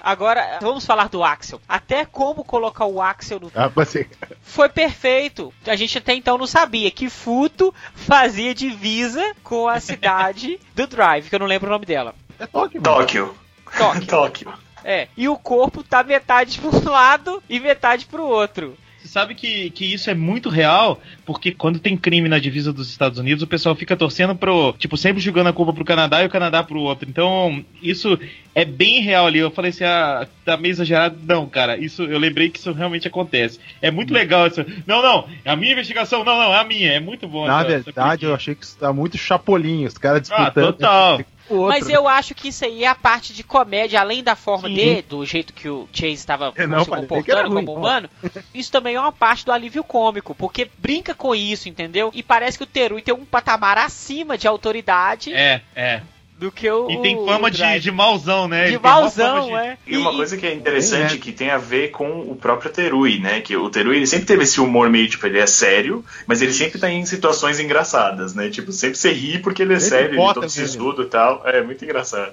[0.00, 1.60] Agora, vamos falar do Axel.
[1.66, 4.06] Até como colocar o Axel no Ah, você...
[4.42, 5.52] foi perfeito.
[5.66, 11.28] A gente até então não sabia que Futo fazia divisa com a cidade do Drive,
[11.30, 12.14] que eu não lembro o nome dela.
[12.38, 12.82] É mano.
[12.82, 13.34] Tóquio.
[13.78, 14.06] Tóquio.
[14.08, 14.52] Tóquio.
[14.84, 15.08] É.
[15.16, 18.76] E o corpo tá metade pro um lado e metade pro outro.
[19.04, 22.88] Você sabe que, que isso é muito real, porque quando tem crime na divisa dos
[22.88, 24.74] Estados Unidos, o pessoal fica torcendo pro.
[24.78, 27.06] Tipo, sempre jogando a culpa pro Canadá e o Canadá pro outro.
[27.06, 28.18] Então, isso
[28.54, 29.40] é bem real ali.
[29.40, 31.18] Eu falei assim, ah, tá meio exagerado.
[31.22, 33.60] Não, cara, isso eu lembrei que isso realmente acontece.
[33.82, 34.64] É muito legal isso.
[34.86, 36.24] Não, não, é a minha investigação.
[36.24, 36.92] Não, não, é a minha.
[36.92, 37.46] É muito bom.
[37.46, 38.34] Na essa- essa verdade, eu pequena.
[38.36, 40.64] achei que isso tá muito chapolinho, os caras Ah, disputando.
[40.72, 41.20] total.
[41.50, 44.74] Mas eu acho que isso aí é a parte de comédia, além da forma Sim.
[44.74, 48.08] dele, do jeito que o Chase estava não se comportando ruim, como humano.
[48.54, 52.10] Isso também é uma parte do alívio cômico, porque brinca com isso, entendeu?
[52.14, 56.02] E parece que o Terui tem um patamar acima de autoridade É, é.
[56.44, 56.90] Do que o.
[56.90, 58.64] E tem fama de, de mauzão, né?
[58.66, 59.78] De Ele mauzão, de- é.
[59.86, 61.20] E uma coisa que é interessante né?
[61.20, 63.40] que tem a ver com o próprio Terui, né?
[63.40, 66.52] Que o Terui ele sempre teve esse humor meio tipo, ele é sério, mas ele
[66.52, 68.48] sempre tá em situações engraçadas, né?
[68.50, 70.66] Tipo, sempre você ri porque ele é Sempre sério, ele bota todo mesmo.
[70.66, 71.42] sisudo e tal.
[71.46, 72.32] É muito engraçado.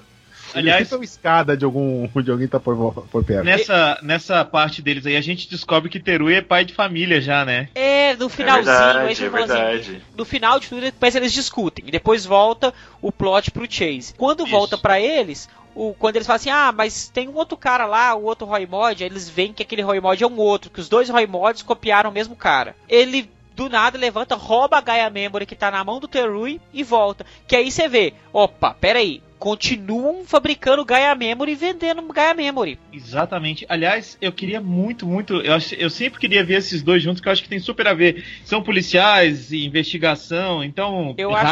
[0.54, 3.44] Aliás, é uma escada de algum de alguém tá por, por perto.
[3.44, 7.44] nessa, nessa parte deles aí, a gente descobre que Terui é pai de família já,
[7.44, 7.68] né?
[7.74, 10.02] É, no É finalzinho, aí verdade, você é fala assim, verdade.
[10.16, 11.84] no final de tudo, depois eles discutem.
[11.88, 14.14] E depois volta o plot pro Chase.
[14.16, 14.50] Quando Isso.
[14.50, 18.14] volta pra eles, o, quando eles falam assim, ah, mas tem um outro cara lá,
[18.14, 20.80] o outro Roy Mod, aí eles veem que aquele Roy Mod é um outro, que
[20.80, 22.76] os dois Roy Mods copiaram o mesmo cara.
[22.88, 26.82] Ele do nada levanta, rouba a Gaia Memory que tá na mão do Terui e
[26.82, 27.24] volta.
[27.46, 32.78] Que aí você vê, opa, peraí, continuam fabricando Gaia Memory e vendendo Gaia Memory.
[32.92, 33.66] Exatamente.
[33.68, 35.34] Aliás, eu queria muito, muito.
[35.40, 37.92] Eu, eu sempre queria ver esses dois juntos, que eu acho que tem super a
[37.92, 38.24] ver.
[38.44, 41.42] São policiais e investigação, então Eu coisa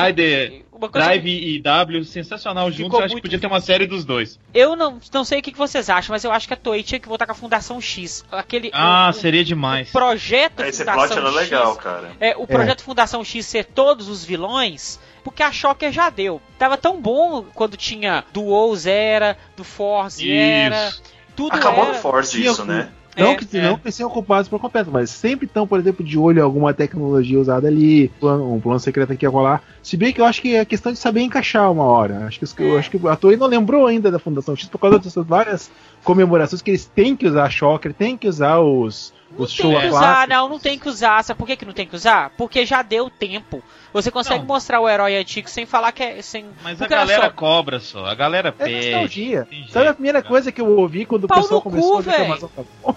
[0.93, 2.99] Drive e W, sensacional juntos.
[2.99, 4.39] Eu acho que podia ter uma série dos dois.
[4.55, 6.83] Eu não, não sei o que que vocês acham, mas eu acho que a Toei
[6.83, 8.25] tinha que voltar com a Fundação X.
[8.33, 9.91] Aquele Ah, o- o- seria o demais.
[9.91, 11.35] projeto Esse Fundação plot era X.
[11.51, 12.13] legal, cara.
[12.19, 16.41] É, o projeto Fundação X ser todos os vilões, porque a Shocker já deu.
[16.59, 21.03] Tava tão bom quando tinha do Oz era, do Force era, Isso.
[21.37, 21.93] tudo Acabou era.
[21.95, 22.91] no Force isso, né?
[23.17, 23.63] Não É, que é.
[23.63, 26.73] não que sejam ocupados por completo, mas sempre estão, por exemplo, de olho em alguma
[26.73, 29.63] tecnologia usada ali, um plano secreto aqui a rolar.
[29.83, 32.25] Se bem que eu acho que é questão de saber encaixar uma hora.
[32.27, 34.79] Acho que, os- eu acho que a Toei não lembrou ainda da Fundação X por
[34.79, 35.71] causa dessas várias
[36.05, 39.87] comemorações que eles têm que usar Shocker, têm que usar os, os show Tem que
[39.87, 41.23] a usar, não, não tem que usar.
[41.25, 42.31] Sabe por que, que não tem que usar?
[42.39, 43.61] Porque já deu tempo.
[43.93, 44.47] Você consegue Não.
[44.47, 46.23] mostrar o herói antigo sem falar que é.
[46.23, 46.45] Sem...
[46.63, 48.91] Mas Porque a galera só, cobra só, a galera É pede.
[48.91, 49.47] nostalgia.
[49.51, 50.29] tem Sabe a jeito, primeira cara.
[50.33, 52.97] coisa que eu ouvi quando Pau o pessoal no cu, começou a reclamação tá bom.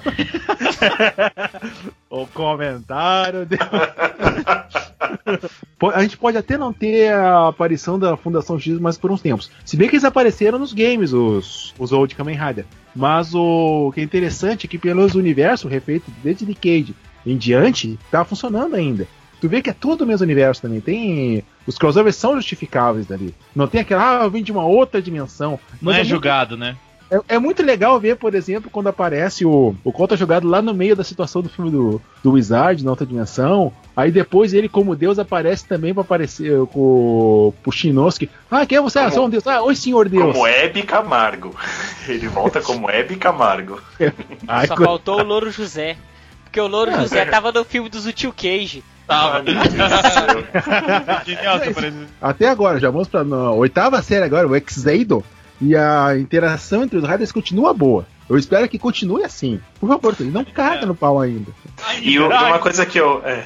[2.10, 3.58] O comentário deu.
[5.79, 9.21] Po- A gente pode até não ter a aparição da Fundação X mais por uns
[9.21, 9.49] tempos.
[9.65, 12.65] Se bem que eles apareceram nos games, os, os Old Kamen Rider.
[12.95, 18.23] Mas o que é interessante é que pelos universos refeitos desde Decade em diante, tá
[18.25, 19.08] funcionando ainda.
[19.43, 20.79] Tu vê que é todo o mesmo universo também.
[20.79, 21.43] Tem.
[21.67, 23.36] Os crossovers são justificáveis dali.
[23.53, 25.60] Não tem aquela, ah, eu vim de uma outra dimensão.
[25.69, 26.77] Não Mas é muito julgado, né?
[27.12, 30.73] é, é muito legal ver, por exemplo, quando aparece o, o Conta jogado lá no
[30.73, 33.73] meio da situação do filme do, do Wizard, na outra dimensão.
[33.97, 38.29] Aí depois ele, como Deus, aparece também pra aparecer com o Shinosuke.
[38.49, 38.99] Ah, quem é você?
[38.99, 39.45] Ah, Como- sou um Deus.
[39.45, 40.32] Ah, oi, senhor Deus.
[40.32, 41.53] Como Hebe Camargo.
[42.08, 43.82] Ele volta como Hebe Camargo.
[44.47, 45.97] Ai, Só faltou o Louro José.
[46.45, 48.84] Porque o Louro Ah, José tava no filme do Zutil Cage.
[49.07, 49.43] Tava.
[51.25, 52.07] Genial essa presença.
[52.21, 55.23] Até agora, já vamos pra na oitava série agora, o Exeido.
[55.61, 58.05] E a interação entre os Riders continua boa.
[58.29, 59.59] Eu espero que continue assim.
[59.79, 61.51] Por favor, ele não caga no pau ainda.
[62.01, 63.21] E uma coisa que eu.
[63.25, 63.45] é,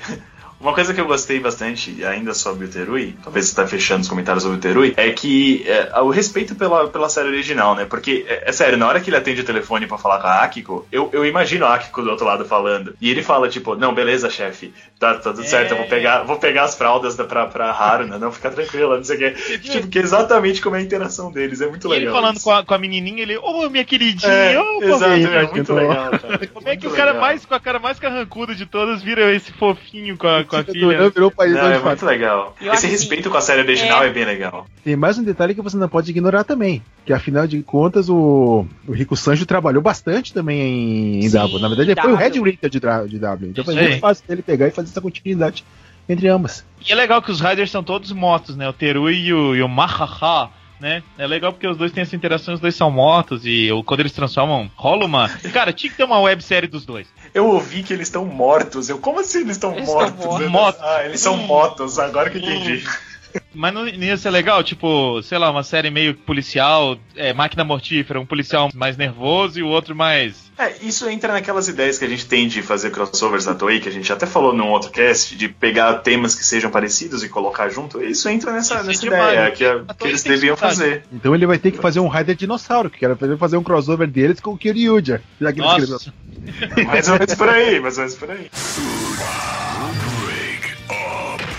[0.59, 4.07] uma coisa que eu gostei bastante, ainda sobre o Terui, talvez você tá fechando os
[4.07, 7.85] comentários sobre o Terui, é que é, o respeito pela, pela série original, né?
[7.85, 10.41] Porque, é, é sério, na hora que ele atende o telefone pra falar com a
[10.41, 12.95] Akiko, eu, eu imagino a Akiko do outro lado falando.
[12.99, 16.37] E ele fala, tipo, não, beleza, chefe, tá, tá tudo certo, eu vou pegar, vou
[16.37, 19.57] pegar as fraldas da, pra, pra Haruna, não, fica tranquila, não sei o quê.
[19.67, 22.15] Tipo, que é exatamente como é a interação deles, é muito E ele legal.
[22.15, 22.43] falando isso.
[22.45, 25.73] com a, com a menininha, ele, ô minha queridinha, É, ô exato, fofinho." é muito
[25.73, 26.47] legal, cara.
[26.47, 27.21] Como é que o cara legal.
[27.21, 30.59] mais, com a cara mais carrancuda de todas vira esse fofinho com a, com a
[30.59, 31.09] Fica filha?
[31.09, 32.55] virou o país Não, é muito legal.
[32.59, 34.65] Eu Esse acho respeito assim, com a série original é- é bem legal.
[34.83, 36.81] Tem mais um detalhe que você não pode ignorar também.
[37.05, 41.59] Que afinal de contas, o, o Rico Sanjo trabalhou bastante também em, em Sim, W.
[41.59, 42.15] Na verdade, ele foi o.
[42.15, 42.79] Red Rater de,
[43.09, 43.49] de W.
[43.51, 45.63] Então foi muito fácil dele pegar e fazer essa continuidade
[46.09, 46.65] entre ambas.
[46.87, 48.67] E é legal que os Riders são todos motos, né?
[48.69, 51.03] O Terui e o, e o Mahaha, né?
[51.17, 53.99] É legal porque os dois têm essa interação, os dois são motos e o- quando
[54.01, 55.27] eles transformam, rola uma.
[55.51, 57.07] Cara, tinha que ter uma websérie dos dois.
[57.37, 58.89] Eu ouvi que eles estão mortos.
[58.89, 60.13] Eu, como assim eles estão Eles mortos?
[60.13, 60.49] estão mortos.
[60.49, 60.81] Motos.
[60.81, 62.83] Ah, eles são motos, agora que eu entendi.
[63.53, 67.63] Mas não, não ia ser legal, tipo, sei lá, uma série meio policial, é, máquina
[67.63, 70.46] mortífera, um policial mais nervoso e o outro mais.
[70.59, 73.87] É, isso entra naquelas ideias que a gente tem de fazer crossovers na Toei, que
[73.87, 77.69] a gente até falou num outro cast, de pegar temas que sejam parecidos e colocar
[77.69, 78.03] junto.
[78.03, 79.33] Isso entra nessa, Isso é nessa demais.
[79.33, 80.83] ideia que, a- A que eles deviam que fazer.
[81.01, 81.03] fazer.
[81.13, 83.63] Então ele vai ter que fazer um Rider dinossauro, que era pra ele fazer um
[83.63, 85.21] crossover deles com o Kiryuja.
[85.39, 85.91] Já que ele escreveu.
[85.93, 86.13] Nossa,
[86.87, 88.49] Mais ou menos por aí, mais ou menos por aí.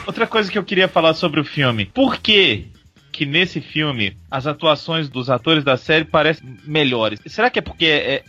[0.06, 1.86] outra coisa que eu queria falar sobre o filme.
[1.86, 2.66] Por que
[3.12, 7.20] que nesse filme as atuações dos atores da série parecem melhores?
[7.26, 8.22] Será que é porque é-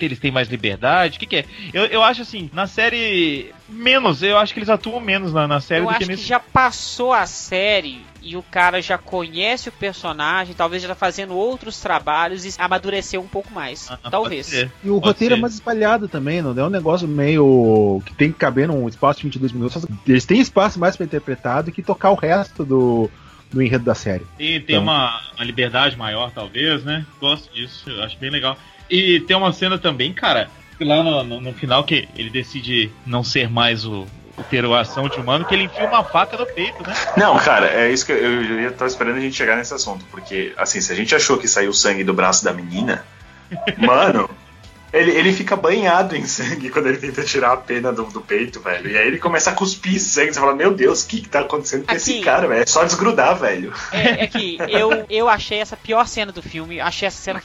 [0.00, 1.16] eles têm mais liberdade?
[1.16, 1.44] O que, que é?
[1.72, 3.52] Eu, eu acho assim, na série.
[3.68, 6.10] Menos, eu acho que eles atuam menos na, na série Eu do acho que que
[6.12, 6.24] nesse.
[6.26, 11.34] já passou a série e o cara já conhece o personagem, talvez já tá fazendo
[11.36, 13.90] outros trabalhos e amadureceu um pouco mais.
[13.90, 14.52] Ah, talvez.
[14.52, 15.38] E o Pode roteiro ser.
[15.38, 19.18] é mais espalhado também, não é um negócio meio que tem que caber num espaço
[19.20, 19.86] de 22 minutos.
[20.06, 23.10] Eles têm espaço mais pra interpretar do que tocar o resto do,
[23.52, 24.26] do enredo da série.
[24.38, 24.82] E tem Então.
[24.82, 27.04] uma, uma liberdade maior, talvez, né?
[27.20, 28.56] Gosto disso, eu acho bem legal.
[28.90, 33.22] E tem uma cena também, cara, lá no, no, no final que ele decide não
[33.22, 36.46] ser mais o, o ter a ação de humano, que ele enfia uma faca no
[36.46, 36.94] peito, né?
[37.16, 40.04] Não, cara, é isso que eu, eu, eu tava esperando a gente chegar nesse assunto.
[40.10, 43.04] Porque, assim, se a gente achou que saiu sangue do braço da menina,
[43.78, 44.28] mano,
[44.94, 48.60] ele, ele fica banhado em sangue quando ele tenta tirar a pena do, do peito,
[48.60, 48.90] velho.
[48.90, 50.32] E aí ele começa a cuspir sangue.
[50.32, 52.22] Você fala, meu Deus, o que, que tá acontecendo com esse Aqui.
[52.22, 52.62] cara, velho?
[52.62, 53.72] É só desgrudar, velho.
[53.92, 57.40] É, é que eu, eu achei essa pior cena do filme, achei essa cena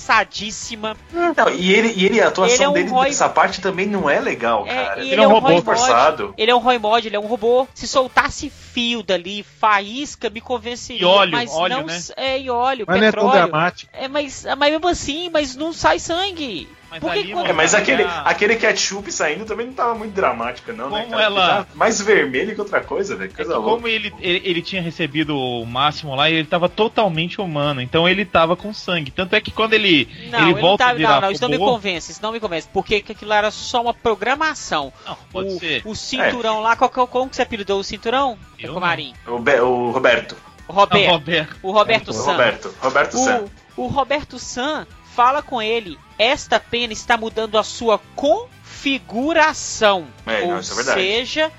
[0.00, 0.96] forçadíssima.
[1.12, 3.86] Não, e ele, e ele a atuação Ele é um dele Roy- nessa parte também
[3.86, 5.00] não é legal, É, cara.
[5.00, 5.64] Ele ele é é um um robô Mod.
[5.64, 6.34] forçado.
[6.36, 7.66] Ele é um Roy Mod, ele é um robô.
[7.74, 11.02] Se soltasse fio dali, faísca, me convenceria.
[11.02, 12.00] E óleo, mas óleo, não, né?
[12.16, 13.48] É, e óleo, Mas não é tão petróleo.
[13.48, 13.90] dramático.
[13.94, 16.68] É, mas, mas mesmo assim, mas não sai sangue.
[16.90, 20.12] Mas Por que ali, É, mas aquele, a- aquele ketchup saindo também não tava muito
[20.12, 21.00] dramático, não, né?
[21.02, 21.22] Como Cara?
[21.22, 23.26] ela- Tava mais vermelho que outra coisa, velho.
[23.26, 23.70] É que Coisa louca.
[23.70, 28.24] como ele, ele, ele tinha recebido o máximo lá, ele tava totalmente humano, então ele
[28.24, 29.10] tava com sangue.
[29.12, 31.42] Tanto é que quando ele, Não, ele ele volta tá, a virar não, não, isso
[31.42, 34.92] não me convence, isso não me convence, porque que aquilo era só uma programação.
[35.06, 35.82] Não, pode o, ser.
[35.84, 38.36] o cinturão lá, qual, qual- como que você apelidou o cinturão?
[38.58, 39.14] Eu Comarim.
[39.26, 40.36] O, Be- o Roberto.
[40.68, 41.08] O Roberto.
[41.08, 41.56] Ah, Roberto.
[41.62, 42.30] O Roberto o San.
[42.32, 42.74] Roberto.
[42.80, 43.44] Roberto San.
[43.76, 45.98] O, o Roberto San fala com ele.
[46.18, 50.06] Esta pena está mudando a sua configuração.
[50.26, 51.00] É, não, Ou isso é verdade.
[51.00, 51.50] seja,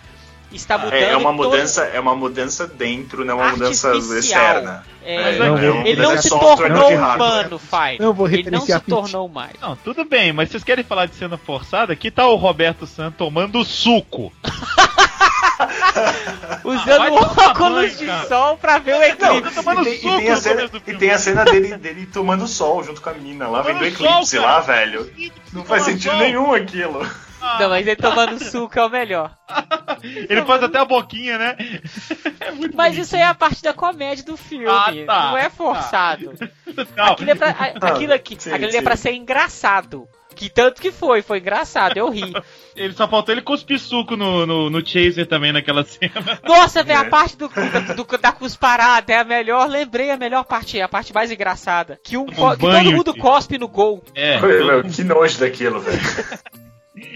[0.52, 3.92] está mudando É, é uma todo- mudança, é uma mudança dentro, não é uma mudança
[3.96, 4.86] externa.
[5.04, 7.98] É, É, não, é uma ele não se não tornou humano, Fire.
[8.00, 9.54] Eu vou Ele não se tornou mais.
[9.60, 11.94] Não, tudo bem, mas vocês querem falar de cena forçada?
[11.94, 14.32] Aqui tá o Roberto Santos tomando suco.
[16.64, 18.28] Usando tomar óculos banho, de cara.
[18.28, 19.56] sol pra ver o eclipse.
[19.56, 23.10] tomando e, tem, e a cena, e tem a dele, dele tomando sol junto com
[23.10, 24.48] a menina lá, Tomando vendo o sol, eclipse cara.
[24.52, 25.14] lá, velho.
[25.54, 26.20] Não faz sentido sol.
[26.20, 27.08] nenhum aquilo.
[27.44, 29.32] Ah, Não, mas ele tomando suco é o melhor.
[30.04, 31.56] Ele faz até a boquinha, né?
[32.40, 33.00] É Mas bonito.
[33.00, 34.68] isso aí é a parte da comédia do filme.
[34.68, 35.24] Ah, tá.
[35.30, 36.34] Não é forçado.
[36.96, 38.78] Não, Aquilo, é pra, a- aquilo aqui, sim, aquilo sim.
[38.78, 40.08] é pra ser engraçado.
[40.36, 42.34] Que tanto que foi, foi engraçado, eu ri.
[42.76, 46.40] ele só faltou ele cuspir suco no, no, no Chaser também naquela cena.
[46.48, 47.02] Nossa, velho, É.
[47.02, 49.68] a parte do, do, do- da cusparada é a melhor.
[49.70, 52.00] Lembrei a melhor parte, a parte mais engraçada.
[52.04, 53.24] Que, um, co- que banho, todo mundo filho.
[53.24, 54.04] cospe no gol.
[54.16, 56.00] É, Meu, que nojo daquilo, velho.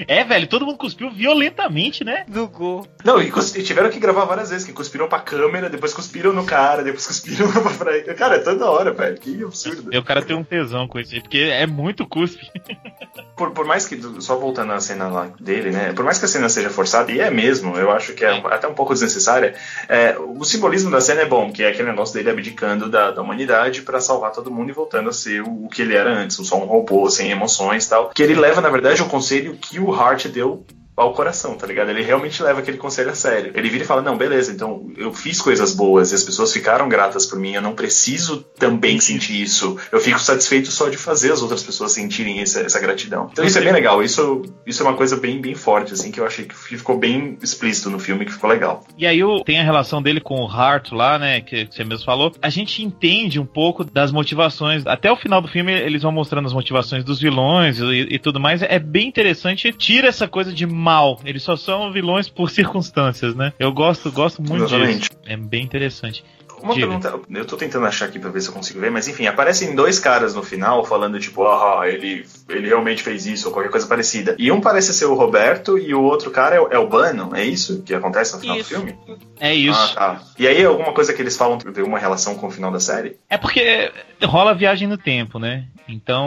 [0.07, 2.25] é, velho, todo mundo cuspiu violentamente, né?
[2.27, 2.88] No gol.
[3.03, 6.31] Não, e cus- e tiveram que gravar várias vezes, que cuspiram pra câmera, depois cuspiram
[6.31, 8.13] no cara, depois cuspiram pra ele.
[8.13, 9.17] Cara, é toda hora, velho.
[9.17, 9.93] Que absurdo.
[9.93, 12.45] E o cara tem um tesão com isso aí, porque é muito cuspe.
[13.38, 15.91] Por, por mais que, só voltando à cena lá dele, né?
[15.91, 18.47] Por mais que a cena seja forçada, e é mesmo, eu acho que é um-
[18.47, 19.55] até um pouco desnecessária,
[19.89, 23.21] é, o simbolismo da cena é bom, que é aquele negócio dele abdicando da, da
[23.21, 26.38] humanidade pra salvar todo mundo e voltando a ser o, o que ele era antes,
[26.47, 28.09] só um robô, sem emoções e tal.
[28.11, 31.89] Que ele leva, na verdade, o conselho que o Hart deu ao coração, tá ligado?
[31.89, 33.51] Ele realmente leva aquele conselho a sério.
[33.53, 36.88] Ele vira e fala: Não, beleza, então eu fiz coisas boas e as pessoas ficaram
[36.88, 39.77] gratas por mim, eu não preciso também sentir isso.
[39.91, 43.29] Eu fico satisfeito só de fazer as outras pessoas sentirem essa, essa gratidão.
[43.31, 46.19] Então isso é bem legal, isso, isso é uma coisa bem, bem forte, assim, que
[46.19, 48.86] eu achei que ficou bem explícito no filme, que ficou legal.
[48.97, 51.41] E aí tem a relação dele com o Hart lá, né?
[51.41, 52.31] Que você mesmo falou.
[52.41, 54.86] A gente entende um pouco das motivações.
[54.88, 58.39] Até o final do filme eles vão mostrando as motivações dos vilões e, e tudo
[58.39, 58.62] mais.
[58.62, 59.73] É bem interessante.
[59.73, 61.19] Tira essa coisa de mal.
[61.26, 63.52] Eles só são vilões por circunstâncias, né?
[63.60, 65.00] Eu gosto, gosto muito Exatamente.
[65.10, 65.12] disso.
[65.26, 66.24] É bem interessante.
[66.62, 66.88] Uma Diga.
[66.88, 69.76] pergunta, eu tô tentando achar aqui pra ver se eu consigo ver, mas enfim, aparecem
[69.76, 73.86] dois caras no final falando, tipo, ah, ele, ele realmente fez isso, ou qualquer coisa
[73.86, 74.36] parecida.
[74.39, 77.36] E um parece ser o Roberto e o outro cara é, o- é o Bano,
[77.36, 78.69] é isso que acontece no final Isso.
[78.69, 78.95] do filme?
[79.39, 79.78] É isso.
[79.78, 80.21] Ah, tá.
[80.39, 83.17] E aí, alguma coisa que eles falam tem uma relação com o final da série?
[83.30, 83.91] É porque
[84.24, 85.65] rola viagem no tempo, né?
[85.89, 86.26] Então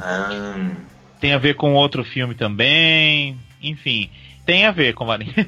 [0.00, 0.56] Ah,
[1.20, 3.36] tem a ver com outro filme também.
[3.62, 4.10] Enfim,
[4.48, 5.34] tem a ver com o Marinho.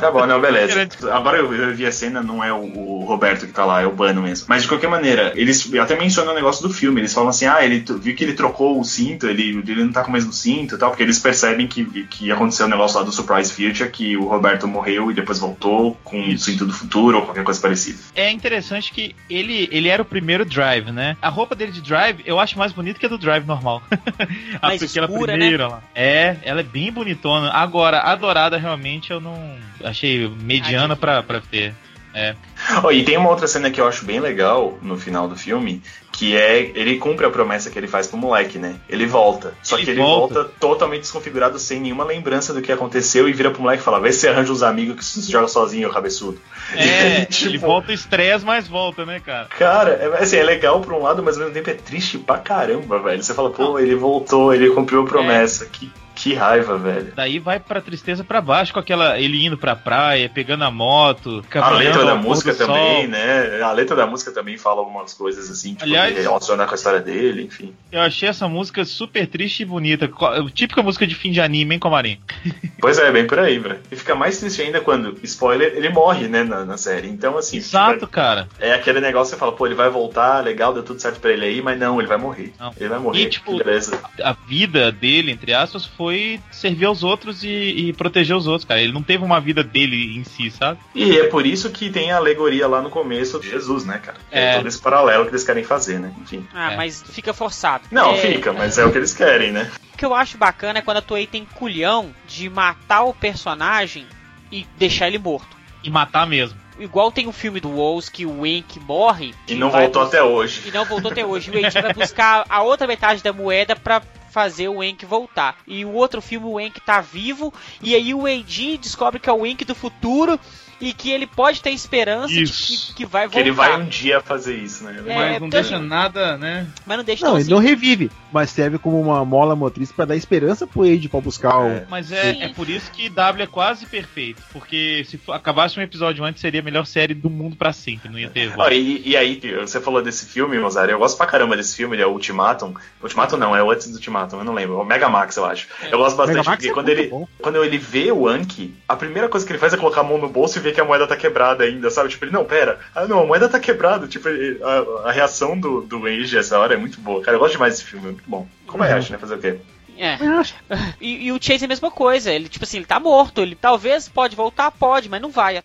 [0.00, 0.88] tá bom, não, beleza.
[1.12, 3.86] Agora eu, eu vi a cena, não é o, o Roberto que tá lá, é
[3.86, 4.46] o Bano mesmo.
[4.48, 7.00] Mas de qualquer maneira, eles até mencionam o negócio do filme.
[7.00, 10.02] Eles falam assim: ah, ele viu que ele trocou o cinto, ele, ele não tá
[10.02, 13.04] com o mesmo cinto e tal, porque eles percebem que, que aconteceu o negócio lá
[13.04, 17.18] do Surprise Future, que o Roberto morreu e depois voltou com o cinto do futuro
[17.18, 18.00] ou qualquer coisa parecida.
[18.16, 21.16] É interessante que ele, ele era o primeiro Drive, né?
[21.22, 23.80] A roupa dele de Drive eu acho mais bonita que a do Drive normal.
[24.60, 25.82] a Mais aquela escura, primeira lá.
[25.94, 27.52] É, ela é bem bonitona.
[27.52, 31.74] Agora, a dourada realmente eu não achei mediana pra, pra ter.
[32.12, 32.34] É.
[32.82, 35.80] Oh, e tem uma outra cena que eu acho bem legal no final do filme,
[36.10, 38.74] que é ele cumpre a promessa que ele faz pro moleque, né?
[38.88, 39.54] Ele volta.
[39.62, 40.34] Só Ele que ele volta.
[40.34, 40.50] volta.
[40.58, 44.12] totalmente desconfigurado, sem nenhuma lembrança do que aconteceu, e vira pro moleque e fala: Vê
[44.12, 46.40] se arranja uns amigos que você joga sozinho, cabeçudo.
[46.74, 49.46] É, Tipo, ele volta estresse, mas volta, né, cara?
[49.46, 52.38] Cara, é, assim, é legal por um lado, mas ao mesmo tempo é triste pra
[52.38, 53.22] caramba, velho.
[53.22, 55.64] Você fala, pô, ele voltou, ele cumpriu a promessa.
[55.66, 55.88] Que,
[56.22, 57.12] que raiva, velho.
[57.16, 59.18] Daí vai pra tristeza pra baixo, com aquela.
[59.18, 62.66] ele indo pra praia, pegando a moto, A letra da música sol.
[62.66, 63.60] também, né?
[63.62, 67.00] A letra da música também fala algumas coisas assim, tipo, Aliás- relacionar com a história
[67.00, 67.74] dele, enfim.
[67.90, 70.10] Eu achei essa música super triste e bonita.
[70.54, 72.18] Típica música de fim de anime, hein, Comarim?
[72.80, 73.78] Pois é, bem por aí, velho.
[73.92, 77.08] E fica mais triste ainda quando, spoiler, ele morre, né, na, na série.
[77.08, 78.48] Então, assim, Exato, fica- cara.
[78.58, 81.30] é aquele negócio que você fala, pô, ele vai voltar, legal, deu tudo certo pra
[81.30, 82.54] ele aí, mas não, ele vai morrer.
[82.58, 82.72] Não.
[82.78, 84.00] Ele vai morrer, E, tipo, beleza.
[84.22, 86.09] a vida dele, entre aspas, foi
[86.50, 88.80] servir aos outros e, e proteger os outros, cara.
[88.80, 90.78] Ele não teve uma vida dele em si, sabe?
[90.94, 94.18] E é por isso que tem a alegoria lá no começo de Jesus, né, cara?
[94.30, 94.56] É, É.
[94.56, 96.12] todo esse paralelo que eles querem fazer, né?
[96.20, 96.46] Enfim.
[96.54, 96.76] Ah, É.
[96.76, 97.84] mas fica forçado.
[97.90, 99.70] Não, É, fica, mas é o que eles querem, né?
[99.94, 104.06] O que eu acho bacana é quando a Toei tem culhão de matar o personagem
[104.50, 105.56] e deixar ele morto.
[105.84, 106.58] E matar mesmo.
[106.78, 109.34] Igual tem o filme do Wolves que o Enki morre.
[109.46, 110.62] E não voltou bus- até hoje.
[110.66, 111.50] E não voltou até hoje.
[111.50, 115.58] O Enki vai buscar a outra metade da moeda pra fazer o Enki voltar.
[115.66, 117.52] E o outro filme, o Enki tá vivo.
[117.82, 120.38] E aí o Eiji descobre que é o Enki do futuro.
[120.80, 122.66] E que ele pode ter esperança Isso.
[122.66, 123.40] de que, que vai Que voltar.
[123.40, 124.96] ele vai um dia fazer isso, né?
[125.06, 126.66] É, Mas não porque- deixa nada, né?
[126.86, 127.50] Mas não deixa Não, ele assim.
[127.50, 131.58] não revive, mas serve como uma mola motriz pra dar esperança pro Age pra buscar
[131.58, 131.68] o.
[131.68, 131.86] É.
[131.90, 132.42] Mas é, Sim.
[132.42, 134.42] é por isso que W é quase perfeito.
[134.52, 138.08] Porque se for- acabasse um episódio antes, seria a melhor série do mundo pra sempre.
[138.08, 138.72] Não ia ter volta.
[138.74, 142.02] e, e aí, você falou desse filme, Mozart, eu gosto pra caramba desse filme, ele
[142.02, 142.74] é o Ultimatum.
[143.02, 144.78] Ultimatum não, é o antes do Ultimatum, eu não lembro.
[144.78, 145.68] É o Megamax, eu acho.
[145.90, 147.28] Eu gosto bastante Megamax porque é quando ele, bom.
[147.42, 150.18] quando ele vê o Anki, a primeira coisa que ele faz é colocar a mão
[150.18, 152.08] no bolso e ver que a moeda tá quebrada ainda, sabe?
[152.08, 154.06] Tipo, ele, não, pera, ah não, a moeda tá quebrada.
[154.06, 157.22] Tipo, ele- a, a reação do, do Age essa hora é muito boa.
[157.22, 158.46] Cara, eu gosto demais desse filme, é muito bom.
[158.66, 159.18] Como é, né?
[159.18, 159.58] Fazer o quê?
[159.98, 160.18] É.
[161.00, 162.32] E, e o Chase é a mesma coisa.
[162.32, 163.40] Ele, tipo assim, ele tá morto.
[163.40, 165.62] Ele talvez pode voltar, pode, mas não vai.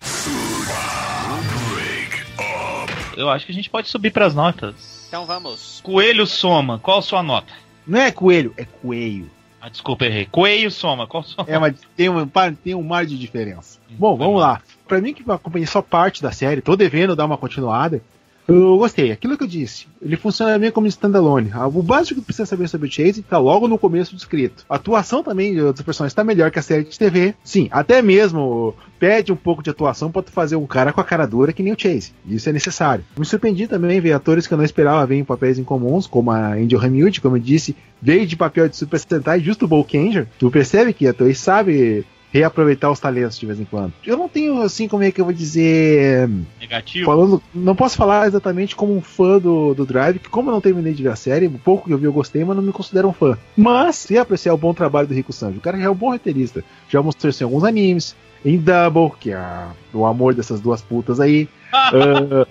[3.16, 5.06] Eu acho que a gente pode subir pras notas.
[5.08, 5.80] Então vamos.
[5.82, 7.52] Coelho Soma, qual a sua nota?
[7.86, 9.30] Não é coelho, é coelho.
[9.60, 10.26] Ah, desculpa, errei.
[10.26, 12.26] Coelho Soma, qual a sua É, mas tem um,
[12.62, 13.78] tem um mar de diferença.
[13.90, 14.60] Bom, vamos lá.
[14.86, 18.00] Pra mim, que acompanhei só parte da série, tô devendo dar uma continuada.
[18.48, 19.10] Eu gostei.
[19.10, 21.50] Aquilo que eu disse, ele funciona bem como standalone.
[21.52, 24.64] Ah, O básico que precisa saber sobre o Chase tá logo no começo descrito.
[24.68, 27.34] A atuação também dos personagens tá melhor que a série de TV.
[27.42, 31.04] Sim, até mesmo pede um pouco de atuação pra tu fazer um cara com a
[31.04, 32.12] cara dura que nem o Chase.
[32.24, 33.04] Isso é necessário.
[33.18, 36.52] Me surpreendi também ver atores que eu não esperava ver em papéis incomuns, como a
[36.52, 40.28] Angel Hamilton, como eu disse, veio de papel de Super Sentai, justo o Bolkanger.
[40.38, 43.92] Tu percebe que a ator sabe reaproveitar os talentos de vez em quando.
[44.04, 46.28] Eu não tenho, assim, como é que eu vou dizer...
[46.60, 47.06] negativo?
[47.06, 50.60] Falando, não posso falar exatamente como um fã do, do Drive, que como eu não
[50.60, 53.08] terminei de ver a série, pouco que eu vi eu gostei, mas não me considero
[53.08, 53.38] um fã.
[53.56, 56.10] Mas, se apreciar o bom trabalho do Rico Sanji, o cara já é um bom
[56.10, 56.62] roteirista.
[56.88, 58.14] Já mostrou isso em alguns animes,
[58.44, 61.48] em Double, que é o amor dessas duas putas aí.
[61.78, 62.46] Ah,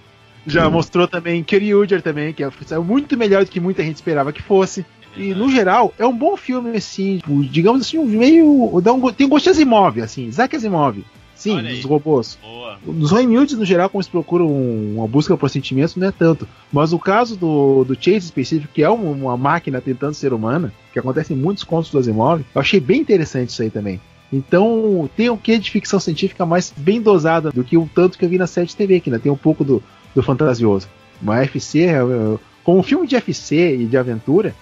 [0.46, 4.32] já mostrou também em Kyryuger também, que é muito melhor do que muita gente esperava
[4.32, 4.86] que fosse.
[5.18, 8.80] E no geral, é um bom filme, assim, tipo, digamos assim, um meio.
[8.82, 11.04] Dá um, tem um gosto de Asimov, assim, Isaac Asimov.
[11.36, 12.38] Sim, dos robôs.
[12.42, 12.80] Boa.
[12.86, 16.48] Nos Roy no geral, como eles procuram uma busca por sentimentos, não é tanto.
[16.72, 21.00] Mas o caso do, do Chase específico, que é uma, máquina tentando ser humana, que
[21.00, 24.00] acontece em muitos contos do Asimov, eu achei bem interessante isso aí também.
[24.32, 28.26] Então, tem um quê de ficção científica mais bem dosada do que o tanto que
[28.26, 29.84] eu vi na série de TV, que ainda tem um pouco do,
[30.16, 30.88] do fantasioso.
[31.22, 34.56] Mas FC, é, é, como um filme de FC e de aventura,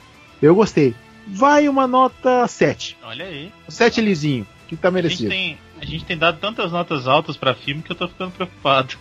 [0.46, 0.94] eu gostei.
[1.28, 2.98] Vai uma nota 7.
[3.04, 3.52] Olha aí.
[3.68, 5.30] 7 lisinho, que tá A gente, merecido.
[5.30, 8.96] tem, a gente tem dado tantas notas altas pra filme que eu tô ficando preocupado.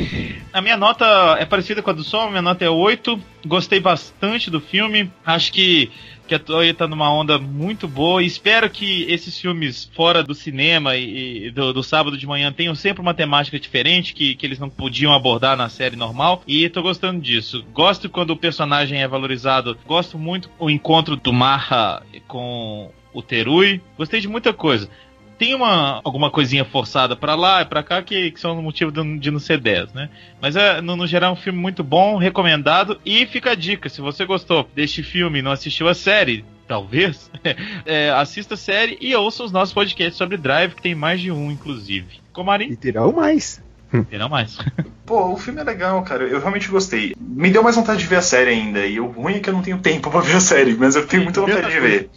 [0.52, 1.04] a minha nota
[1.38, 3.20] é parecida com a do Som, minha nota é 8.
[3.46, 5.12] Gostei bastante do filme.
[5.24, 5.90] Acho que,
[6.26, 8.22] que a Toei tá numa onda muito boa.
[8.22, 12.52] E espero que esses filmes fora do cinema e, e do, do sábado de manhã
[12.52, 16.42] tenham sempre uma temática diferente que, que eles não podiam abordar na série normal.
[16.46, 17.64] E tô gostando disso.
[17.72, 19.78] Gosto quando o personagem é valorizado.
[19.86, 23.80] Gosto muito o encontro do Marra com o Terui.
[23.96, 24.90] Gostei de muita coisa
[25.38, 28.90] tem uma alguma coisinha forçada pra lá e pra cá que, que são o motivo
[28.90, 30.08] de, de não ser 10, né?
[30.40, 33.88] Mas é, no, no geral é um filme muito bom, recomendado e fica a dica,
[33.88, 37.30] se você gostou deste filme e não assistiu a série, talvez,
[37.84, 41.30] é, assista a série e ouça os nossos podcasts sobre Drive, que tem mais de
[41.30, 42.20] um, inclusive.
[42.32, 43.62] Comarim, E terá o mais.
[44.10, 44.58] Terão mais.
[45.06, 46.24] Pô, o filme é legal, cara.
[46.24, 47.14] Eu realmente gostei.
[47.16, 48.84] Me deu mais vontade de ver a série ainda.
[48.84, 51.06] E o ruim é que eu não tenho tempo pra ver a série, mas eu
[51.06, 52.10] tenho muita vontade de ver.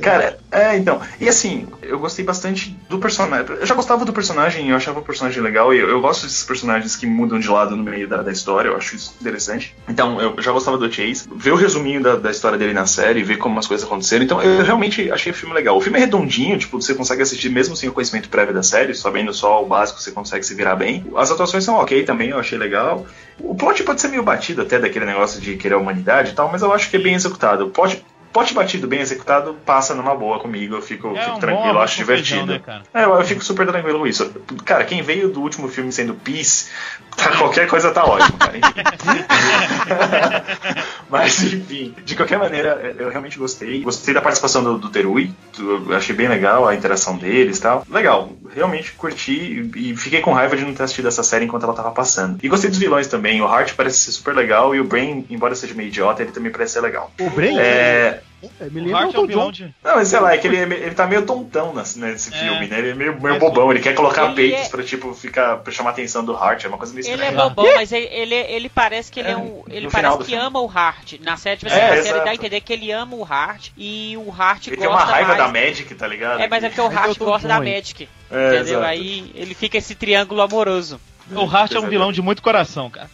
[0.00, 1.00] Cara, é, então.
[1.20, 3.56] E assim, eu gostei bastante do personagem.
[3.56, 5.74] Eu já gostava do personagem, eu achava o personagem legal.
[5.74, 8.68] E eu, eu gosto desses personagens que mudam de lado no meio da, da história,
[8.68, 9.74] eu acho isso interessante.
[9.88, 11.28] Então, eu já gostava do Chase.
[11.34, 14.24] Ver o resuminho da, da história dele na série, ver como as coisas aconteceram.
[14.24, 15.76] Então, eu realmente achei o filme legal.
[15.76, 18.94] O filme é redondinho, tipo, você consegue assistir mesmo sem o conhecimento prévio da série,
[18.94, 21.04] sabendo só o básico, você consegue se virar bem.
[21.16, 23.06] As atuações são ok também, eu achei legal.
[23.40, 26.50] O plot pode ser meio batido até daquele negócio de querer a humanidade e tal,
[26.50, 27.66] mas eu acho que é bem executado.
[27.66, 28.04] O plot,
[28.36, 31.96] plot batido, bem executado, passa numa boa comigo, eu fico, É fico um tranquilo, acho
[31.96, 32.46] divertido.
[32.46, 32.82] feijão, né?
[32.92, 34.30] É, eu, eu fico super tranquilo com isso.
[34.62, 36.68] Cara, quem veio do último filme sendo Peace,
[37.16, 38.58] tá, qualquer coisa tá ótimo, cara.
[38.58, 38.66] Enfim.
[41.08, 43.80] Mas, enfim, de qualquer maneira, eu realmente gostei.
[43.80, 47.86] Gostei da participação do, do Terui, eu achei bem legal a interação deles e tal.
[47.88, 51.62] Legal, realmente curti e e fiquei com raiva de não ter assistido essa série enquanto
[51.62, 52.38] ela tava passando.
[52.42, 53.40] E gostei dos vilões também.
[53.40, 56.50] O Hart parece ser super legal e o Brain, embora seja meio idiota, ele também
[56.50, 57.12] parece ser legal.
[57.20, 58.20] O Brain É.
[58.60, 59.52] é, me O lembra Hart o é um Tom vilão John.
[59.52, 59.74] de...
[59.82, 62.38] Não, mas sei lá, é que ele, ele tá meio tontão nesse, nesse É.
[62.38, 62.78] filme, né?
[62.78, 65.72] Ele é meio, meio bobão, ele quer colocar ele peitos é- pra, tipo, ficar, pra
[65.72, 67.48] chamar a atenção do Hart, é uma coisa meio Ele é estranha.
[67.48, 69.62] bobão, mas ele, ele, ele parece que ele é, É, um.
[69.68, 70.42] Ele parece que filme.
[70.44, 71.14] ama o Hart.
[71.22, 73.68] Na série, tipo assim, É, na série dá a entender que ele ama o Hart
[73.76, 75.38] e o Hart Ele gosta tem uma raiva mais.
[75.38, 76.40] da Magic, tá ligado?
[76.42, 77.58] É, mas é porque o é Hart Tom gosta da?
[77.58, 78.08] Magic.
[78.30, 78.60] É, entendeu?
[78.78, 78.84] exato.
[78.84, 81.00] Aí ele fica esse triângulo amoroso.
[81.32, 83.10] O Hart é um vilão de muito coração, cara.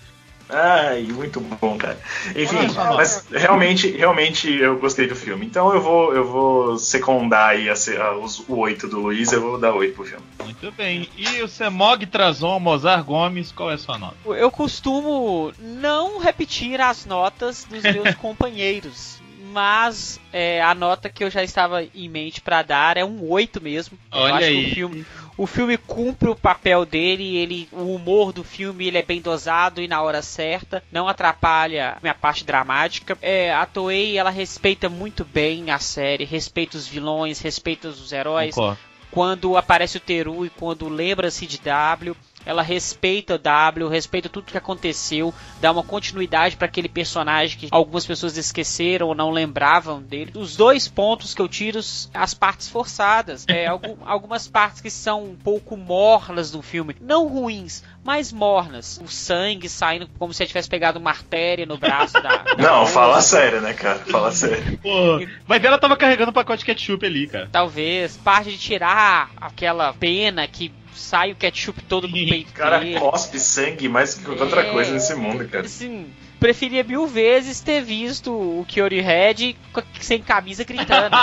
[0.48, 1.98] Ai, muito bom, cara.
[2.36, 2.56] Enfim,
[2.96, 5.46] mas realmente, realmente eu gostei do filme.
[5.46, 9.40] Então eu vou, eu vou secundar aí a, a- os, o 8 do Luiz, eu
[9.40, 10.24] vou dar 8 pro filme.
[10.44, 11.08] Muito bem.
[11.16, 14.16] E o Semog Trazon, Mozart Gomes, qual é a sua nota?
[14.26, 19.20] Eu costumo não repetir as notas dos meus companheiros.
[19.52, 23.62] Mas é, a nota que eu já estava em mente para dar é um 8
[23.62, 23.98] mesmo.
[24.10, 24.64] eu Olha acho aí.
[24.64, 28.98] que o filme, o filme cumpre o papel dele, ele, o humor do filme ele
[28.98, 33.16] é bem dosado e na hora certa, não atrapalha a minha parte dramática.
[33.20, 38.54] É, a Toei ela respeita muito bem a série, respeita os vilões, respeita os heróis
[38.54, 38.78] Concordo.
[39.10, 44.46] quando aparece o Teru e quando lembra-se de W, ela respeita o W, respeita tudo
[44.50, 50.00] que aconteceu, dá uma continuidade para aquele personagem que algumas pessoas esqueceram ou não lembravam
[50.02, 50.32] dele.
[50.34, 51.78] Os dois pontos que eu tiro,
[52.14, 57.28] as partes forçadas, é, algum- algumas partes que são um pouco mornas do filme, não
[57.28, 59.00] ruins, mas mornas.
[59.02, 62.38] O sangue saindo como se tivesse pegado uma artéria no braço da.
[62.56, 62.92] da Não, moça.
[62.92, 64.00] fala sério, né, cara?
[64.00, 64.78] Fala sério.
[64.82, 67.48] Pô, vai ver, ela tava carregando um pacote de ketchup ali, cara.
[67.52, 72.54] Talvez, parte de tirar aquela pena que sai o ketchup todo do Sim, peito O
[72.54, 72.98] cara dele.
[73.00, 75.64] cospe sangue mais que qualquer outra É, coisa nesse mundo, cara.
[75.66, 76.06] Assim,
[76.40, 79.54] preferia mil vezes ter visto o Kiori Red
[80.00, 81.16] sem camisa gritando.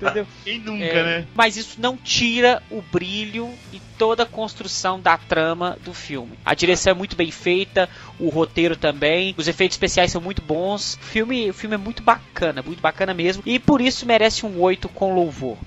[0.00, 0.26] Entendeu?
[0.44, 1.26] Quem nunca, É, né?
[1.34, 6.38] Mas isso não tira o brilho e toda a construção da trama do filme.
[6.44, 7.88] A direção é muito bem feita,
[8.18, 10.94] o roteiro também, os efeitos especiais são muito bons.
[10.94, 13.42] O filme, o filme é muito bacana, muito bacana mesmo.
[13.44, 15.58] E por isso merece um 8 com louvor.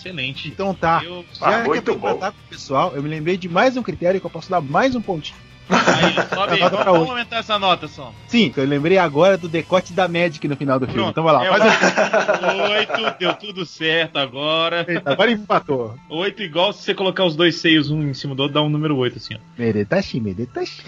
[0.00, 0.48] Excelente.
[0.48, 1.02] Então tá.
[1.04, 1.24] Eu...
[1.40, 2.18] Ah, Já que muito eu bom.
[2.18, 4.94] com o pessoal, eu me lembrei de mais um critério que eu posso dar mais
[4.94, 5.38] um pontinho.
[5.70, 6.60] Aí, sobe aí.
[6.70, 7.10] Vamos oito.
[7.10, 8.12] aumentar essa nota, Som.
[8.26, 11.00] Sim, eu lembrei agora do decote da Magic no final do filme.
[11.02, 11.10] Pronto.
[11.12, 12.70] Então vai lá, É faz.
[12.70, 14.84] Oito, deu tudo certo agora.
[14.88, 15.96] Eita, Agora empatou.
[16.08, 18.68] Oito igual se você colocar os dois seios um em cima do outro, dá um
[18.68, 19.38] número oito, assim, ó.
[19.58, 20.82] Meretashi, meretashi.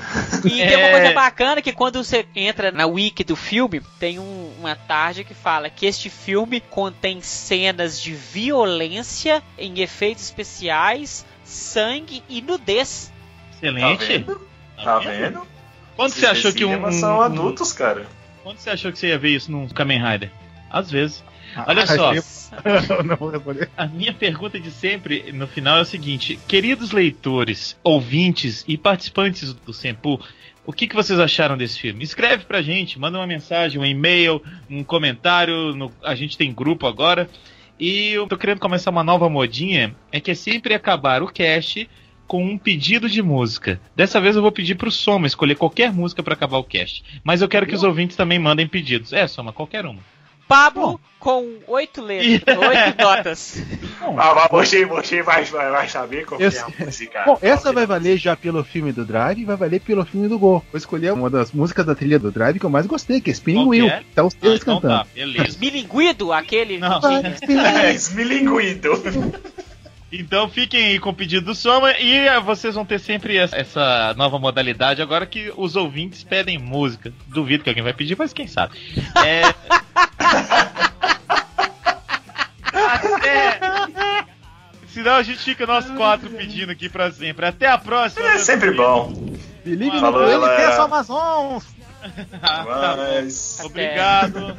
[0.45, 0.77] E tem É.
[0.79, 5.25] uma coisa bacana que quando você entra na wiki do filme, tem um- uma tarde
[5.25, 13.13] que fala que este filme contém cenas de violência em efeitos especiais, sangue e nudez.
[13.55, 14.21] Excelente.
[14.21, 14.37] Tá?
[14.85, 15.47] Tá vendo?
[15.97, 18.07] Quando você achou que um, são adultos, cara.
[18.43, 20.31] Quando você achou que você ia ver isso num Kamen Rider?
[20.71, 21.23] Às vezes.
[21.55, 22.13] Ah, Olha só.
[23.77, 29.53] A minha pergunta de sempre no final é o seguinte: queridos leitores, ouvintes e participantes
[29.53, 30.19] do Sempu,
[30.65, 32.03] o que, que vocês acharam desse filme?
[32.03, 35.75] Escreve pra gente, manda uma mensagem, um e-mail, um comentário.
[35.75, 37.29] no- a gente tem grupo agora.
[37.79, 41.89] E eu tô querendo começar uma nova modinha: é que é sempre acabar o cast
[42.27, 43.81] com um pedido de música.
[43.95, 47.05] Dessa vez eu vou pedir pro Soma escolher qualquer música pra acabar o cast.
[47.23, 49.13] Mas eu quero que os ouvintes também mandem pedidos.
[49.13, 50.01] É, Soma, qualquer uma.
[50.49, 53.63] Pablo com oito letras, oito notas.
[54.19, 57.23] Ah, mas você, você vai, vai, vai saber qual que é Esse- a música.
[57.25, 57.87] Bom, essa que vai é?
[57.87, 60.63] valer já pelo filme do Drive e vai valer pelo filme do Gol.
[60.71, 63.33] Vou escolher uma das músicas da trilha do Drive que eu mais gostei, que é
[63.33, 63.87] Spinning Wheel.
[63.87, 64.03] é?
[64.15, 64.95] Tá os Ah, três então cantando.
[65.05, 65.57] tá, beleza.
[65.59, 66.77] Milinguido, aquele.
[66.79, 67.01] Não.
[67.09, 68.91] É, esmilinguido.
[70.13, 74.13] Então fiquem aí com o pedido do Soma e eh, vocês vão ter sempre essa-
[74.15, 77.11] nova modalidade agora que os ouvintes pedem música.
[77.29, 78.79] Duvido que alguém vai pedir, mas quem sabe.
[79.25, 79.43] É...
[82.73, 83.61] Até...
[84.89, 87.47] Senão a gente fica nós quatro pedindo aqui pra sempre.
[87.47, 88.27] Até a próxima.
[88.33, 88.87] É sempre queridos.
[88.87, 89.33] bom.
[89.65, 91.59] Believe Falou, no Amazon.
[92.43, 93.65] Ah, tá.
[93.65, 94.57] Obrigado.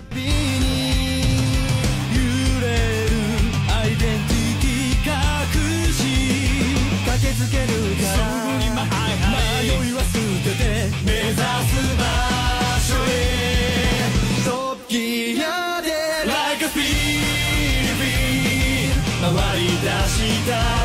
[19.23, 20.82] 回り出した。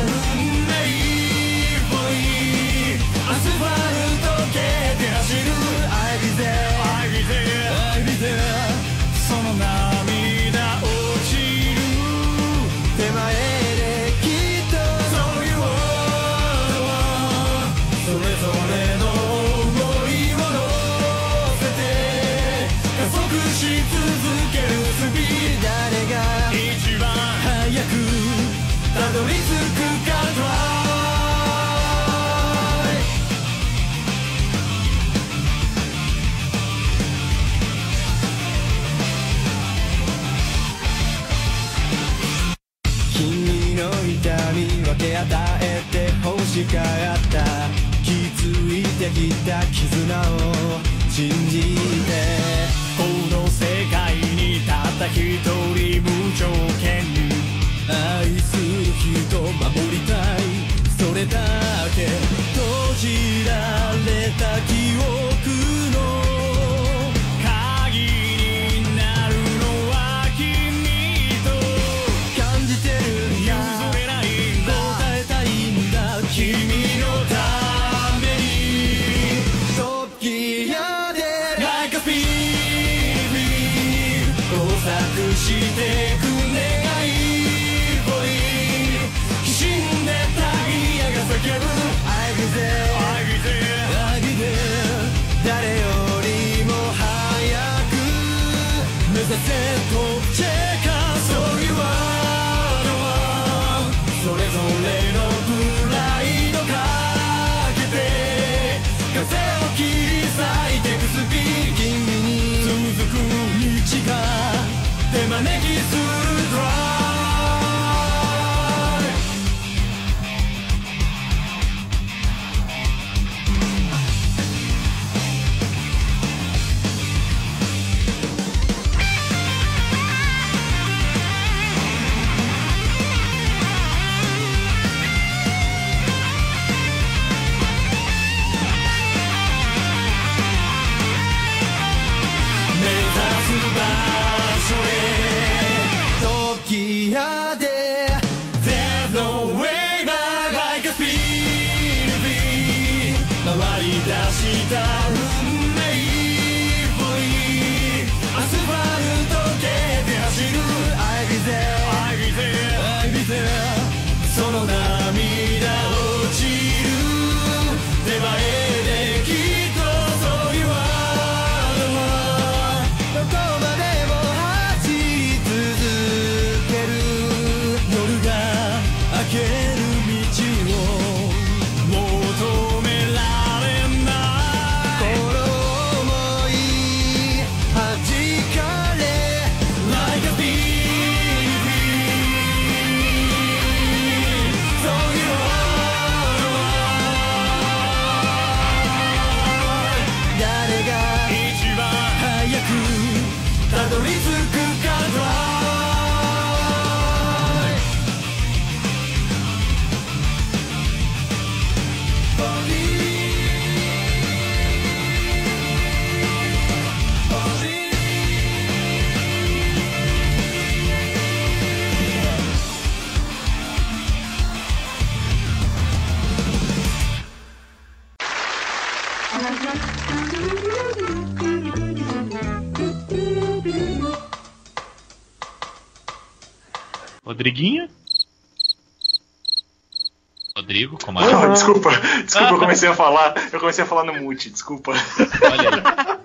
[241.11, 241.89] Não, desculpa,
[242.23, 243.33] desculpa, eu comecei a falar.
[243.51, 244.91] Eu comecei a falar no mute, desculpa.
[244.91, 246.19] Olha aí.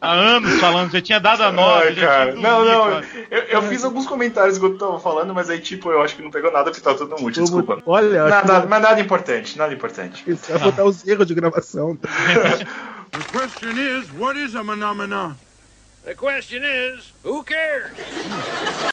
[0.00, 1.84] Há anos falando, você tinha dado a nota.
[1.84, 2.34] Ai, cara.
[2.34, 2.84] Não, não.
[2.84, 3.06] Cara.
[3.30, 6.22] Eu, eu, fiz alguns comentários que eu tava falando, mas aí, tipo, eu acho que
[6.22, 7.82] não pegou nada porque tá tudo no mute, desculpa.
[7.84, 8.66] Olha, nada, que...
[8.68, 10.24] Mas nada importante, nada importante.
[10.26, 11.98] Isso, vai botar os erros de gravação.
[13.10, 15.32] The question is, what is a phenomenon?
[16.04, 17.92] The question is, who cares?